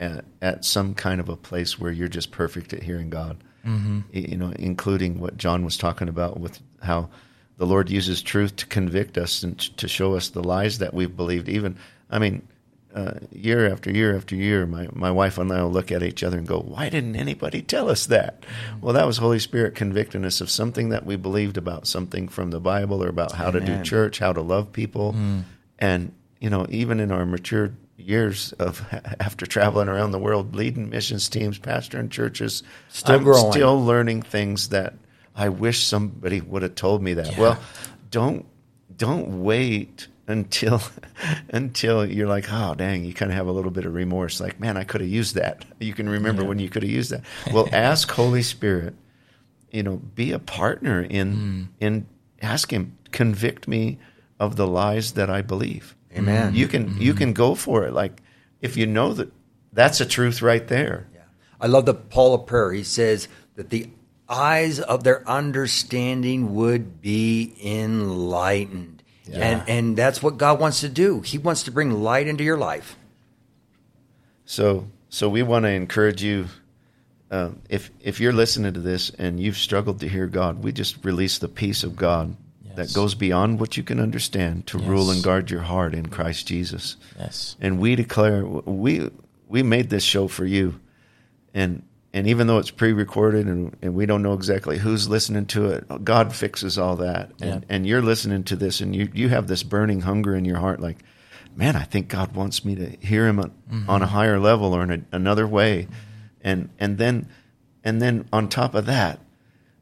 at, 0.00 0.24
at 0.40 0.64
some 0.64 0.94
kind 0.94 1.20
of 1.20 1.28
a 1.28 1.36
place 1.36 1.78
where 1.78 1.90
you're 1.92 2.08
just 2.08 2.30
perfect 2.30 2.72
at 2.72 2.82
hearing 2.82 3.10
God. 3.10 3.36
Mm-hmm. 3.66 4.00
You 4.12 4.36
know, 4.38 4.52
including 4.58 5.20
what 5.20 5.36
John 5.36 5.64
was 5.66 5.76
talking 5.76 6.08
about 6.08 6.40
with 6.40 6.60
how 6.82 7.10
the 7.58 7.66
Lord 7.66 7.90
uses 7.90 8.22
truth 8.22 8.56
to 8.56 8.66
convict 8.66 9.18
us 9.18 9.42
and 9.42 9.58
to 9.76 9.86
show 9.88 10.14
us 10.14 10.28
the 10.30 10.42
lies 10.42 10.78
that 10.78 10.94
we've 10.94 11.14
believed. 11.14 11.48
Even, 11.48 11.76
I 12.10 12.18
mean, 12.18 12.46
uh, 12.94 13.14
year 13.30 13.70
after 13.70 13.90
year 13.90 14.16
after 14.16 14.34
year, 14.34 14.64
my, 14.64 14.88
my 14.92 15.10
wife 15.10 15.36
and 15.36 15.52
I 15.52 15.62
will 15.62 15.70
look 15.70 15.92
at 15.92 16.02
each 16.02 16.22
other 16.24 16.38
and 16.38 16.46
go, 16.46 16.58
Why 16.60 16.88
didn't 16.88 17.16
anybody 17.16 17.60
tell 17.60 17.90
us 17.90 18.06
that? 18.06 18.44
Well, 18.80 18.94
that 18.94 19.06
was 19.06 19.18
Holy 19.18 19.38
Spirit 19.38 19.74
convicting 19.74 20.24
us 20.24 20.40
of 20.40 20.48
something 20.50 20.88
that 20.88 21.04
we 21.04 21.16
believed 21.16 21.58
about 21.58 21.86
something 21.86 22.28
from 22.28 22.50
the 22.50 22.60
Bible 22.60 23.04
or 23.04 23.08
about 23.08 23.32
how 23.32 23.50
to 23.50 23.60
do 23.60 23.82
church, 23.82 24.18
how 24.20 24.32
to 24.32 24.40
love 24.40 24.72
people. 24.72 25.14
And, 25.78 26.12
you 26.40 26.48
know, 26.50 26.66
even 26.70 26.98
in 26.98 27.12
our 27.12 27.26
mature 27.26 27.72
years 27.98 28.52
of 28.54 28.82
after 29.20 29.44
traveling 29.44 29.88
around 29.88 30.12
the 30.12 30.18
world, 30.18 30.54
leading 30.56 30.88
missions 30.88 31.28
teams, 31.28 31.58
pastoring 31.58 32.10
churches, 32.10 32.62
Still 32.88 33.16
I'm 33.16 33.24
growing. 33.24 33.52
still 33.52 33.84
learning 33.84 34.22
things 34.22 34.70
that 34.70 34.94
I 35.38 35.48
wish 35.50 35.84
somebody 35.84 36.40
would 36.40 36.62
have 36.62 36.74
told 36.74 37.00
me 37.00 37.14
that. 37.14 37.32
Yeah. 37.32 37.40
Well, 37.40 37.58
don't 38.10 38.44
don't 38.94 39.44
wait 39.44 40.08
until 40.26 40.82
until 41.48 42.04
you're 42.04 42.26
like, 42.26 42.46
oh 42.50 42.74
dang, 42.74 43.04
you 43.04 43.14
kind 43.14 43.30
of 43.30 43.36
have 43.36 43.46
a 43.46 43.52
little 43.52 43.70
bit 43.70 43.86
of 43.86 43.94
remorse. 43.94 44.40
Like, 44.40 44.58
man, 44.58 44.76
I 44.76 44.82
could 44.82 45.00
have 45.00 45.08
used 45.08 45.36
that. 45.36 45.64
You 45.80 45.94
can 45.94 46.08
remember 46.08 46.44
when 46.44 46.58
you 46.58 46.68
could 46.68 46.82
have 46.82 46.90
used 46.90 47.12
that. 47.12 47.22
Well, 47.52 47.68
ask 47.72 48.10
Holy 48.10 48.42
Spirit. 48.42 48.94
You 49.70 49.84
know, 49.84 49.96
be 49.96 50.32
a 50.32 50.40
partner 50.40 51.02
in 51.02 51.32
hmm. 51.32 51.62
in 51.78 52.06
ask 52.42 52.72
Him 52.72 52.98
convict 53.12 53.68
me 53.68 53.98
of 54.40 54.56
the 54.56 54.66
lies 54.66 55.12
that 55.12 55.30
I 55.30 55.42
believe. 55.42 55.94
Amen. 56.16 56.54
You 56.54 56.66
can 56.66 57.00
you 57.00 57.12
hmm. 57.12 57.18
can 57.18 57.32
go 57.32 57.54
for 57.54 57.84
it. 57.86 57.92
Like 57.92 58.20
if 58.60 58.76
you 58.76 58.86
know 58.86 59.12
that 59.14 59.32
that's 59.72 60.00
a 60.00 60.06
truth 60.06 60.42
right 60.42 60.66
there. 60.66 61.06
Yeah. 61.14 61.20
I 61.60 61.68
love 61.68 61.86
the 61.86 61.94
Paul 61.94 62.34
of 62.34 62.46
prayer. 62.46 62.72
He 62.72 62.82
says 62.82 63.28
that 63.54 63.70
the 63.70 63.88
eyes 64.28 64.80
of 64.80 65.04
their 65.04 65.26
understanding 65.28 66.54
would 66.54 67.00
be 67.00 67.54
enlightened. 67.64 69.02
And 69.32 69.62
and 69.68 69.96
that's 69.96 70.22
what 70.22 70.38
God 70.38 70.58
wants 70.58 70.80
to 70.80 70.88
do. 70.88 71.20
He 71.20 71.38
wants 71.38 71.64
to 71.64 71.70
bring 71.70 71.90
light 72.02 72.26
into 72.26 72.44
your 72.44 72.56
life. 72.56 72.96
So 74.46 74.86
so 75.10 75.28
we 75.28 75.42
want 75.42 75.64
to 75.64 75.70
encourage 75.70 76.22
you. 76.22 76.46
Um, 77.30 77.60
if 77.68 77.90
if 78.00 78.20
you're 78.20 78.32
listening 78.32 78.72
to 78.72 78.80
this 78.80 79.10
and 79.10 79.38
you've 79.38 79.58
struggled 79.58 80.00
to 80.00 80.08
hear 80.08 80.26
God, 80.26 80.64
we 80.64 80.72
just 80.72 81.04
release 81.04 81.38
the 81.38 81.48
peace 81.48 81.84
of 81.84 81.94
God 81.94 82.34
that 82.78 82.94
goes 82.94 83.14
beyond 83.14 83.60
what 83.60 83.76
you 83.76 83.82
can 83.82 84.00
understand 84.00 84.66
to 84.68 84.78
rule 84.78 85.10
and 85.10 85.22
guard 85.22 85.50
your 85.50 85.60
heart 85.60 85.94
in 85.94 86.06
Christ 86.06 86.46
Jesus. 86.46 86.96
Yes. 87.18 87.56
And 87.60 87.80
we 87.80 87.96
declare 87.96 88.46
we 88.46 89.10
we 89.46 89.62
made 89.62 89.90
this 89.90 90.04
show 90.04 90.28
for 90.28 90.46
you, 90.46 90.80
and 91.52 91.82
and 92.12 92.26
even 92.26 92.46
though 92.46 92.58
it's 92.58 92.70
pre-recorded 92.70 93.46
and, 93.46 93.76
and 93.82 93.94
we 93.94 94.06
don't 94.06 94.22
know 94.22 94.32
exactly 94.32 94.78
who's 94.78 95.08
listening 95.08 95.46
to 95.46 95.66
it, 95.66 96.04
God 96.04 96.34
fixes 96.34 96.78
all 96.78 96.96
that. 96.96 97.30
And 97.40 97.62
Yeah. 97.62 97.66
and 97.68 97.86
you're 97.86 98.02
listening 98.02 98.44
to 98.44 98.56
this, 98.56 98.80
and 98.80 98.94
you 98.94 99.08
you 99.12 99.28
have 99.28 99.46
this 99.46 99.62
burning 99.62 100.00
hunger 100.00 100.34
in 100.34 100.44
your 100.44 100.58
heart, 100.58 100.80
like, 100.80 100.98
man, 101.54 101.76
I 101.76 101.82
think 101.84 102.08
God 102.08 102.34
wants 102.34 102.64
me 102.64 102.74
to 102.76 102.86
hear 103.00 103.26
Him 103.26 103.38
on, 103.40 103.50
mm-hmm. 103.70 103.90
on 103.90 104.02
a 104.02 104.06
higher 104.06 104.38
level 104.38 104.72
or 104.74 104.82
in 104.84 104.90
a, 104.90 105.16
another 105.16 105.46
way, 105.46 105.88
and 106.42 106.70
and 106.78 106.98
then 106.98 107.28
and 107.84 108.00
then 108.00 108.26
on 108.32 108.48
top 108.48 108.74
of 108.74 108.86
that, 108.86 109.20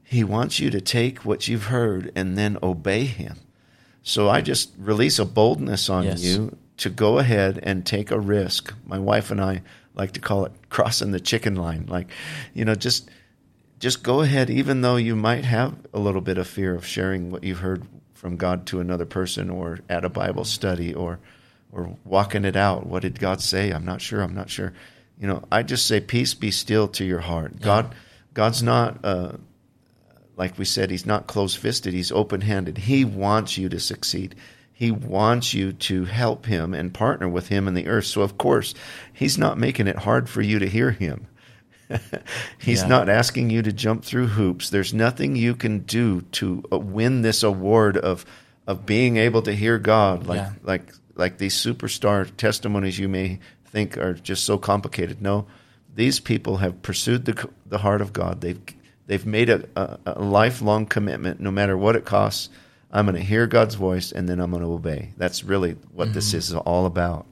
He 0.03 0.25
wants 0.25 0.59
you 0.59 0.71
to 0.71 0.81
take 0.81 1.25
what 1.25 1.49
you've 1.49 1.65
heard 1.67 2.11
and 2.17 2.37
then 2.37 2.59
obey 2.63 3.05
Him. 3.05 3.37
So 4.03 4.29
I 4.29 4.41
just 4.41 4.71
release 4.79 5.19
a 5.19 5.25
boldness 5.25 5.89
on 5.89 6.05
Yes. 6.05 6.23
you 6.25 6.57
to 6.79 6.91
go 6.91 7.19
ahead 7.19 7.59
and 7.63 7.85
take 7.87 8.11
a 8.11 8.21
risk. 8.21 8.75
My 8.87 8.99
wife 8.99 9.31
and 9.31 9.41
I 9.41 9.63
like 9.97 10.13
to 10.13 10.21
call 10.21 10.45
it 10.45 10.53
crossing 10.69 11.11
the 11.11 11.21
chicken 11.21 11.57
line. 11.57 11.87
Like, 11.89 12.09
you 12.55 12.65
know, 12.65 12.75
just 12.75 13.11
just 13.79 14.03
go 14.03 14.21
ahead 14.21 14.49
even 14.49 14.81
though 14.81 14.97
you 14.97 15.17
might 15.17 15.45
have 15.45 15.75
a 15.93 15.99
little 15.99 16.21
bit 16.21 16.39
of 16.39 16.47
fear 16.47 16.75
of 16.75 16.87
sharing 16.87 17.31
what 17.31 17.45
you've 17.45 17.59
heard 17.59 17.83
from 18.15 18.37
God 18.37 18.67
to 18.67 18.81
another 18.81 19.05
person 19.05 19.51
or 19.51 19.81
at 19.89 20.05
a 20.05 20.09
Bible 20.09 20.45
study 20.45 20.95
or 20.95 21.19
or 21.73 21.97
walking 22.05 22.45
it 22.45 22.57
out. 22.57 22.87
What 22.87 23.03
did 23.03 23.19
God 23.19 23.41
say? 23.41 23.71
I'm 23.71 23.85
not 23.85 24.01
sure. 24.01 24.23
I'm 24.23 24.35
not 24.35 24.49
sure. 24.49 24.73
You 25.19 25.27
know, 25.27 25.43
I 25.51 25.63
just 25.63 25.87
say 25.87 26.01
peace 26.01 26.35
be 26.35 26.51
still 26.51 26.89
to 26.89 27.05
your 27.05 27.21
heart. 27.21 27.61
God 27.61 27.95
God's 28.35 28.63
not 28.63 29.05
uh 29.05 29.33
like 30.37 30.59
we 30.59 30.67
said, 30.67 30.91
he's 30.91 31.07
not 31.07 31.27
close 31.27 31.55
fisted, 31.55 31.95
he's 31.95 32.13
open 32.13 32.43
handed. 32.43 32.77
He 32.77 33.05
wants 33.05 33.57
you 33.57 33.69
to 33.71 33.81
succeed. 33.81 34.35
He 34.79 34.91
wants 34.91 35.55
you 35.55 35.73
to 35.73 36.05
help 36.05 36.45
him 36.45 36.75
and 36.75 36.93
partner 36.93 37.31
with 37.31 37.49
him 37.49 37.67
in 37.67 37.73
the 37.73 37.87
earth. 37.87 38.05
So, 38.05 38.21
of 38.21 38.37
course, 38.37 38.75
he's 39.11 39.39
not 39.39 39.57
making 39.57 39.87
it 39.87 39.97
hard 39.97 40.29
for 40.29 40.43
you 40.43 40.59
to 40.59 40.69
hear 40.69 40.91
him. 40.91 41.29
he's 42.59 42.83
Yeah. 42.83 42.89
not 42.89 43.09
asking 43.09 43.49
you 43.49 43.63
to 43.63 43.73
jump 43.73 44.05
through 44.05 44.27
hoops. 44.27 44.69
There's 44.69 44.93
nothing 44.93 45.35
you 45.35 45.55
can 45.55 45.79
do 45.81 46.21
to 46.33 46.63
uh, 46.71 46.79
win 46.79 47.23
this 47.23 47.43
award 47.43 47.97
of 47.97 48.27
of 48.67 48.85
being 48.85 49.17
able 49.17 49.43
to 49.43 49.53
hear 49.55 49.79
God 49.79 50.27
like 50.27 50.39
Yeah. 50.41 50.53
like 50.63 50.93
like 51.15 51.39
these 51.39 51.55
superstar 51.55 52.29
testimonies 52.37 52.99
you 52.99 53.09
may 53.09 53.39
think 53.67 53.97
are 53.97 54.13
just 54.13 54.45
so 54.45 54.59
complicated. 54.59 55.23
No, 55.23 55.47
these 55.95 56.21
people 56.21 56.59
have 56.59 56.83
pursued 56.83 57.25
the 57.25 57.49
the 57.65 57.79
heart 57.79 58.03
of 58.03 58.13
God. 58.13 58.41
They've 58.43 58.61
they've 59.07 59.25
made 59.25 59.49
a, 59.49 59.65
a, 59.75 59.99
a 60.07 60.23
lifelong 60.23 60.85
commitment, 60.87 61.41
no 61.41 61.51
matter 61.51 61.79
what 61.79 61.97
it 61.97 62.05
costs. 62.05 62.51
I'm 62.91 63.07
going 63.07 63.17
to 63.17 63.23
hear 63.23 63.47
God's 63.47 63.75
voice, 63.75 64.13
and 64.13 64.29
then 64.29 64.41
I'm 64.41 64.51
going 64.51 64.63
to 64.63 64.71
obey. 64.71 65.13
That's 65.17 65.45
really 65.45 65.73
what 65.93 66.13
this 66.13 66.35
is 66.35 66.55
all 66.55 66.87
about. 66.87 67.27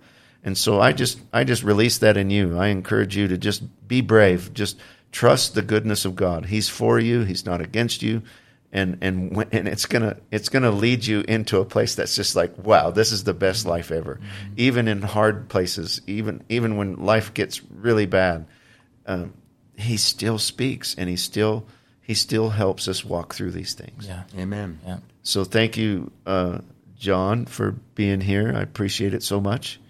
And 0.45 0.59
so 0.59 0.79
I 0.79 0.93
just 0.93 1.19
I 1.33 1.45
just 1.45 1.63
release 1.63 1.99
that 1.99 2.19
in 2.19 2.29
you. 2.29 2.59
I 2.59 2.67
encourage 2.67 3.17
you 3.17 3.29
to 3.29 3.39
just 3.39 3.63
be 3.89 4.03
brave. 4.03 4.53
Just 4.53 4.79
trust 5.11 5.55
the 5.55 5.63
goodness 5.63 6.05
of 6.05 6.15
God. 6.15 6.45
He's 6.45 6.69
for 6.69 6.99
you. 7.01 7.23
He's 7.23 7.47
not 7.47 7.63
against 7.63 8.03
you. 8.03 8.23
And 8.71 8.99
and 9.01 9.47
and 9.53 9.67
it's 9.67 9.87
gonna 9.87 10.19
it's 10.31 10.51
gonna 10.51 10.71
lead 10.71 11.07
you 11.07 11.25
into 11.27 11.61
a 11.61 11.65
place 11.65 11.95
that's 11.95 12.15
just 12.15 12.37
like 12.37 12.59
wow, 12.59 12.91
this 12.91 13.11
is 13.11 13.25
the 13.25 13.33
best 13.33 13.65
life 13.65 13.91
ever. 13.91 14.21
Even 14.57 14.87
in 14.87 15.01
hard 15.01 15.49
places, 15.49 16.03
even 16.07 16.45
even 16.51 16.77
when 16.77 16.97
life 16.97 17.33
gets 17.33 17.63
really 17.71 18.07
bad, 18.07 18.47
um, 19.07 19.33
He 19.79 19.97
still 19.97 20.39
speaks 20.39 20.95
and 20.99 21.09
He 21.09 21.17
still 21.17 21.67
He 22.03 22.13
still 22.13 22.51
helps 22.51 22.87
us 22.87 23.03
walk 23.03 23.35
through 23.35 23.53
these 23.53 23.73
things. 23.73 24.07
Yeah. 24.07 24.25
Amen. 24.37 24.81
Yeah. 24.85 24.99
So 25.25 25.43
thank 25.43 25.77
you, 25.77 26.13
uh, 26.27 26.59
John, 26.97 27.47
for 27.47 27.73
being 27.95 28.21
here. 28.21 28.53
I 28.55 28.61
appreciate 28.61 29.15
it 29.15 29.23
so 29.23 29.41
much. 29.41 29.81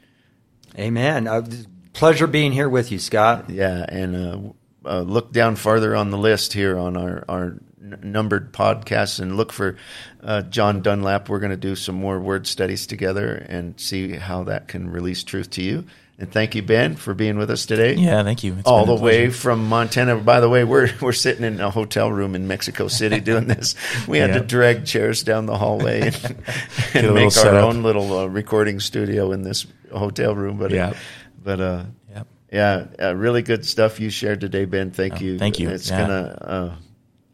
Amen. 0.79 1.27
Uh, 1.27 1.47
pleasure 1.92 2.27
being 2.27 2.53
here 2.53 2.68
with 2.68 2.90
you, 2.90 2.99
Scott. 2.99 3.51
Yeah, 3.51 3.85
and 3.88 4.16
uh, 4.16 4.88
uh, 4.88 5.01
look 5.03 5.33
down 5.33 5.57
farther 5.57 5.94
on 5.94 6.11
the 6.11 6.18
list 6.18 6.53
here 6.53 6.79
on 6.79 6.97
our 6.97 7.25
our 7.29 7.59
n- 7.83 7.99
numbered 8.03 8.53
podcasts 8.53 9.18
and 9.18 9.37
look 9.37 9.53
for 9.53 9.77
uh, 10.23 10.42
John 10.42 10.83
Dunlap. 10.83 11.29
We're 11.29 11.40
going 11.40 11.51
to 11.51 11.57
do 11.57 11.75
some 11.75 11.97
more 11.97 12.20
word 12.20 12.47
studies 12.47 12.87
together 12.87 13.44
and 13.49 13.79
see 13.79 14.12
how 14.12 14.44
that 14.44 14.68
can 14.68 14.88
release 14.88 15.25
truth 15.25 15.51
to 15.51 15.62
you. 15.62 15.85
And 16.16 16.31
thank 16.31 16.55
you, 16.55 16.62
Ben, 16.62 16.94
for 16.94 17.12
being 17.12 17.38
with 17.38 17.50
us 17.50 17.66
today. 17.66 17.94
Yeah. 17.94 18.22
Thank 18.22 18.44
you. 18.44 18.55
It's 18.55 18.68
all 18.68 18.87
the 18.87 18.94
way 18.94 19.31
from 19.31 19.68
Montana. 19.68 20.16
By 20.16 20.38
the 20.38 20.48
way, 20.48 20.62
we're 20.62 20.88
we're 21.00 21.12
sitting 21.12 21.44
in 21.44 21.61
a 21.61 21.70
hotel 21.70 22.11
room 22.12 22.37
in 22.37 22.46
Mexico 22.46 22.87
City 22.87 23.18
doing 23.20 23.48
this. 23.48 23.74
We 24.07 24.18
had 24.18 24.31
Yeah. 24.31 24.38
to 24.38 24.44
drag 24.44 24.87
chairs 24.87 25.24
down 25.24 25.46
the 25.46 25.59
hallway 25.59 26.03
and, 26.03 26.37
and 26.94 27.14
make 27.14 27.37
our 27.38 27.57
own 27.57 27.83
little 27.83 28.16
uh, 28.16 28.27
recording 28.27 28.79
studio 28.79 29.33
in 29.33 29.42
this 29.42 29.66
hotel 29.92 30.35
room. 30.37 30.57
But 30.59 30.70
Yeah. 30.70 30.92
but 31.42 31.61
uh, 31.61 31.85
Yep. 32.14 32.27
yeah, 32.53 32.85
uh, 33.03 33.16
really 33.16 33.42
good 33.42 33.66
stuff 33.66 33.98
you 33.98 34.09
shared 34.09 34.40
today, 34.40 34.66
Ben. 34.66 34.92
Thank 34.92 35.14
Oh, 35.14 35.18
you. 35.18 35.38
thank 35.38 35.59
you. 35.59 35.68
It's 35.70 35.90
Yeah. 35.90 36.00
gonna. 36.00 36.38
Uh, 36.40 36.74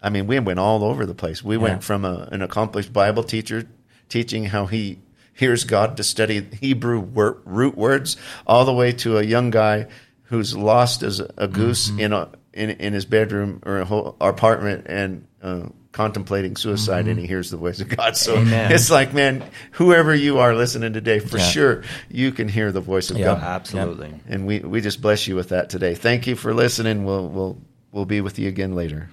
I 0.03 0.09
mean, 0.09 0.27
we 0.27 0.39
went 0.41 0.59
all 0.59 0.83
over 0.85 1.05
the 1.05 1.15
place. 1.15 1.45
We 1.45 1.57
Yeah. 1.57 1.63
went 1.63 1.85
from 1.85 2.07
a, 2.07 2.29
an 2.33 2.41
accomplished 2.41 2.95
Bible 2.95 3.25
teacher 3.25 3.67
teaching 4.09 4.47
how 4.47 4.65
he 4.65 5.01
hears 5.41 5.65
God 5.65 5.97
to 5.97 6.05
study 6.05 6.47
Hebrew 6.61 7.01
wor- 7.01 7.39
root 7.45 7.77
words, 7.77 8.17
all 8.47 8.65
the 8.65 8.73
way 8.75 8.93
to 8.93 9.19
a 9.19 9.23
young 9.25 9.51
guy 9.51 9.87
who's 10.25 10.55
lost 10.57 11.03
as 11.03 11.19
a, 11.21 11.29
a 11.37 11.49
goose 11.49 11.89
Mm-hmm. 11.89 12.01
in 12.01 12.13
a 12.13 12.29
in, 12.53 12.71
in 12.71 12.93
his 12.93 13.05
bedroom 13.07 13.63
or 13.67 13.81
a 13.81 13.85
whole 13.85 14.17
apartment 14.21 14.87
and. 14.89 15.27
Uh, 15.43 15.69
contemplating 15.93 16.55
suicide 16.55 17.09
and 17.09 17.19
he 17.19 17.27
hears 17.27 17.51
the 17.51 17.57
voice 17.57 17.81
of 17.81 17.89
God. 17.89 18.17
So 18.17 18.37
Mm-hmm. 18.37 18.47
Amen. 18.47 18.71
it's 18.73 18.91
like, 18.93 19.13
man, 19.13 19.43
whoever 19.73 20.15
you 20.15 20.39
are 20.39 20.55
listening 20.55 20.93
today, 20.93 21.19
for 21.19 21.39
Yeah. 21.39 21.45
sure 21.49 21.83
you 22.09 22.31
can 22.31 22.47
hear 22.49 22.71
the 22.71 22.81
voice 22.81 23.11
of 23.11 23.19
Yeah. 23.19 23.25
God. 23.35 23.43
Absolutely. 23.43 24.13
And 24.29 24.47
we, 24.47 24.61
we 24.61 24.81
just 24.83 25.03
bless 25.03 25.27
you 25.27 25.35
with 25.35 25.49
that 25.49 25.69
today. 25.69 25.97
Thank 25.97 26.29
you 26.29 26.37
for 26.37 26.55
listening. 26.55 27.05
We'll 27.05 27.29
we'll 27.29 27.59
we'll 27.91 28.05
be 28.07 28.21
with 28.21 28.39
you 28.39 28.47
again 28.49 28.77
later. 28.77 29.09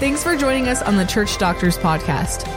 Thanks 0.00 0.22
for 0.22 0.34
joining 0.34 0.66
us 0.66 0.80
on 0.80 0.96
the 0.96 1.04
Church 1.04 1.36
Doctors 1.36 1.76
Podcast. 1.76 2.48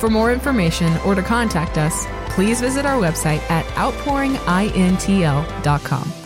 For 0.00 0.10
more 0.10 0.32
information 0.32 0.96
or 1.06 1.14
to 1.14 1.22
contact 1.22 1.78
us, 1.78 2.06
please 2.30 2.60
visit 2.60 2.84
our 2.84 3.00
website 3.00 3.38
at 3.48 3.64
outpouringintl.com. 3.76 6.21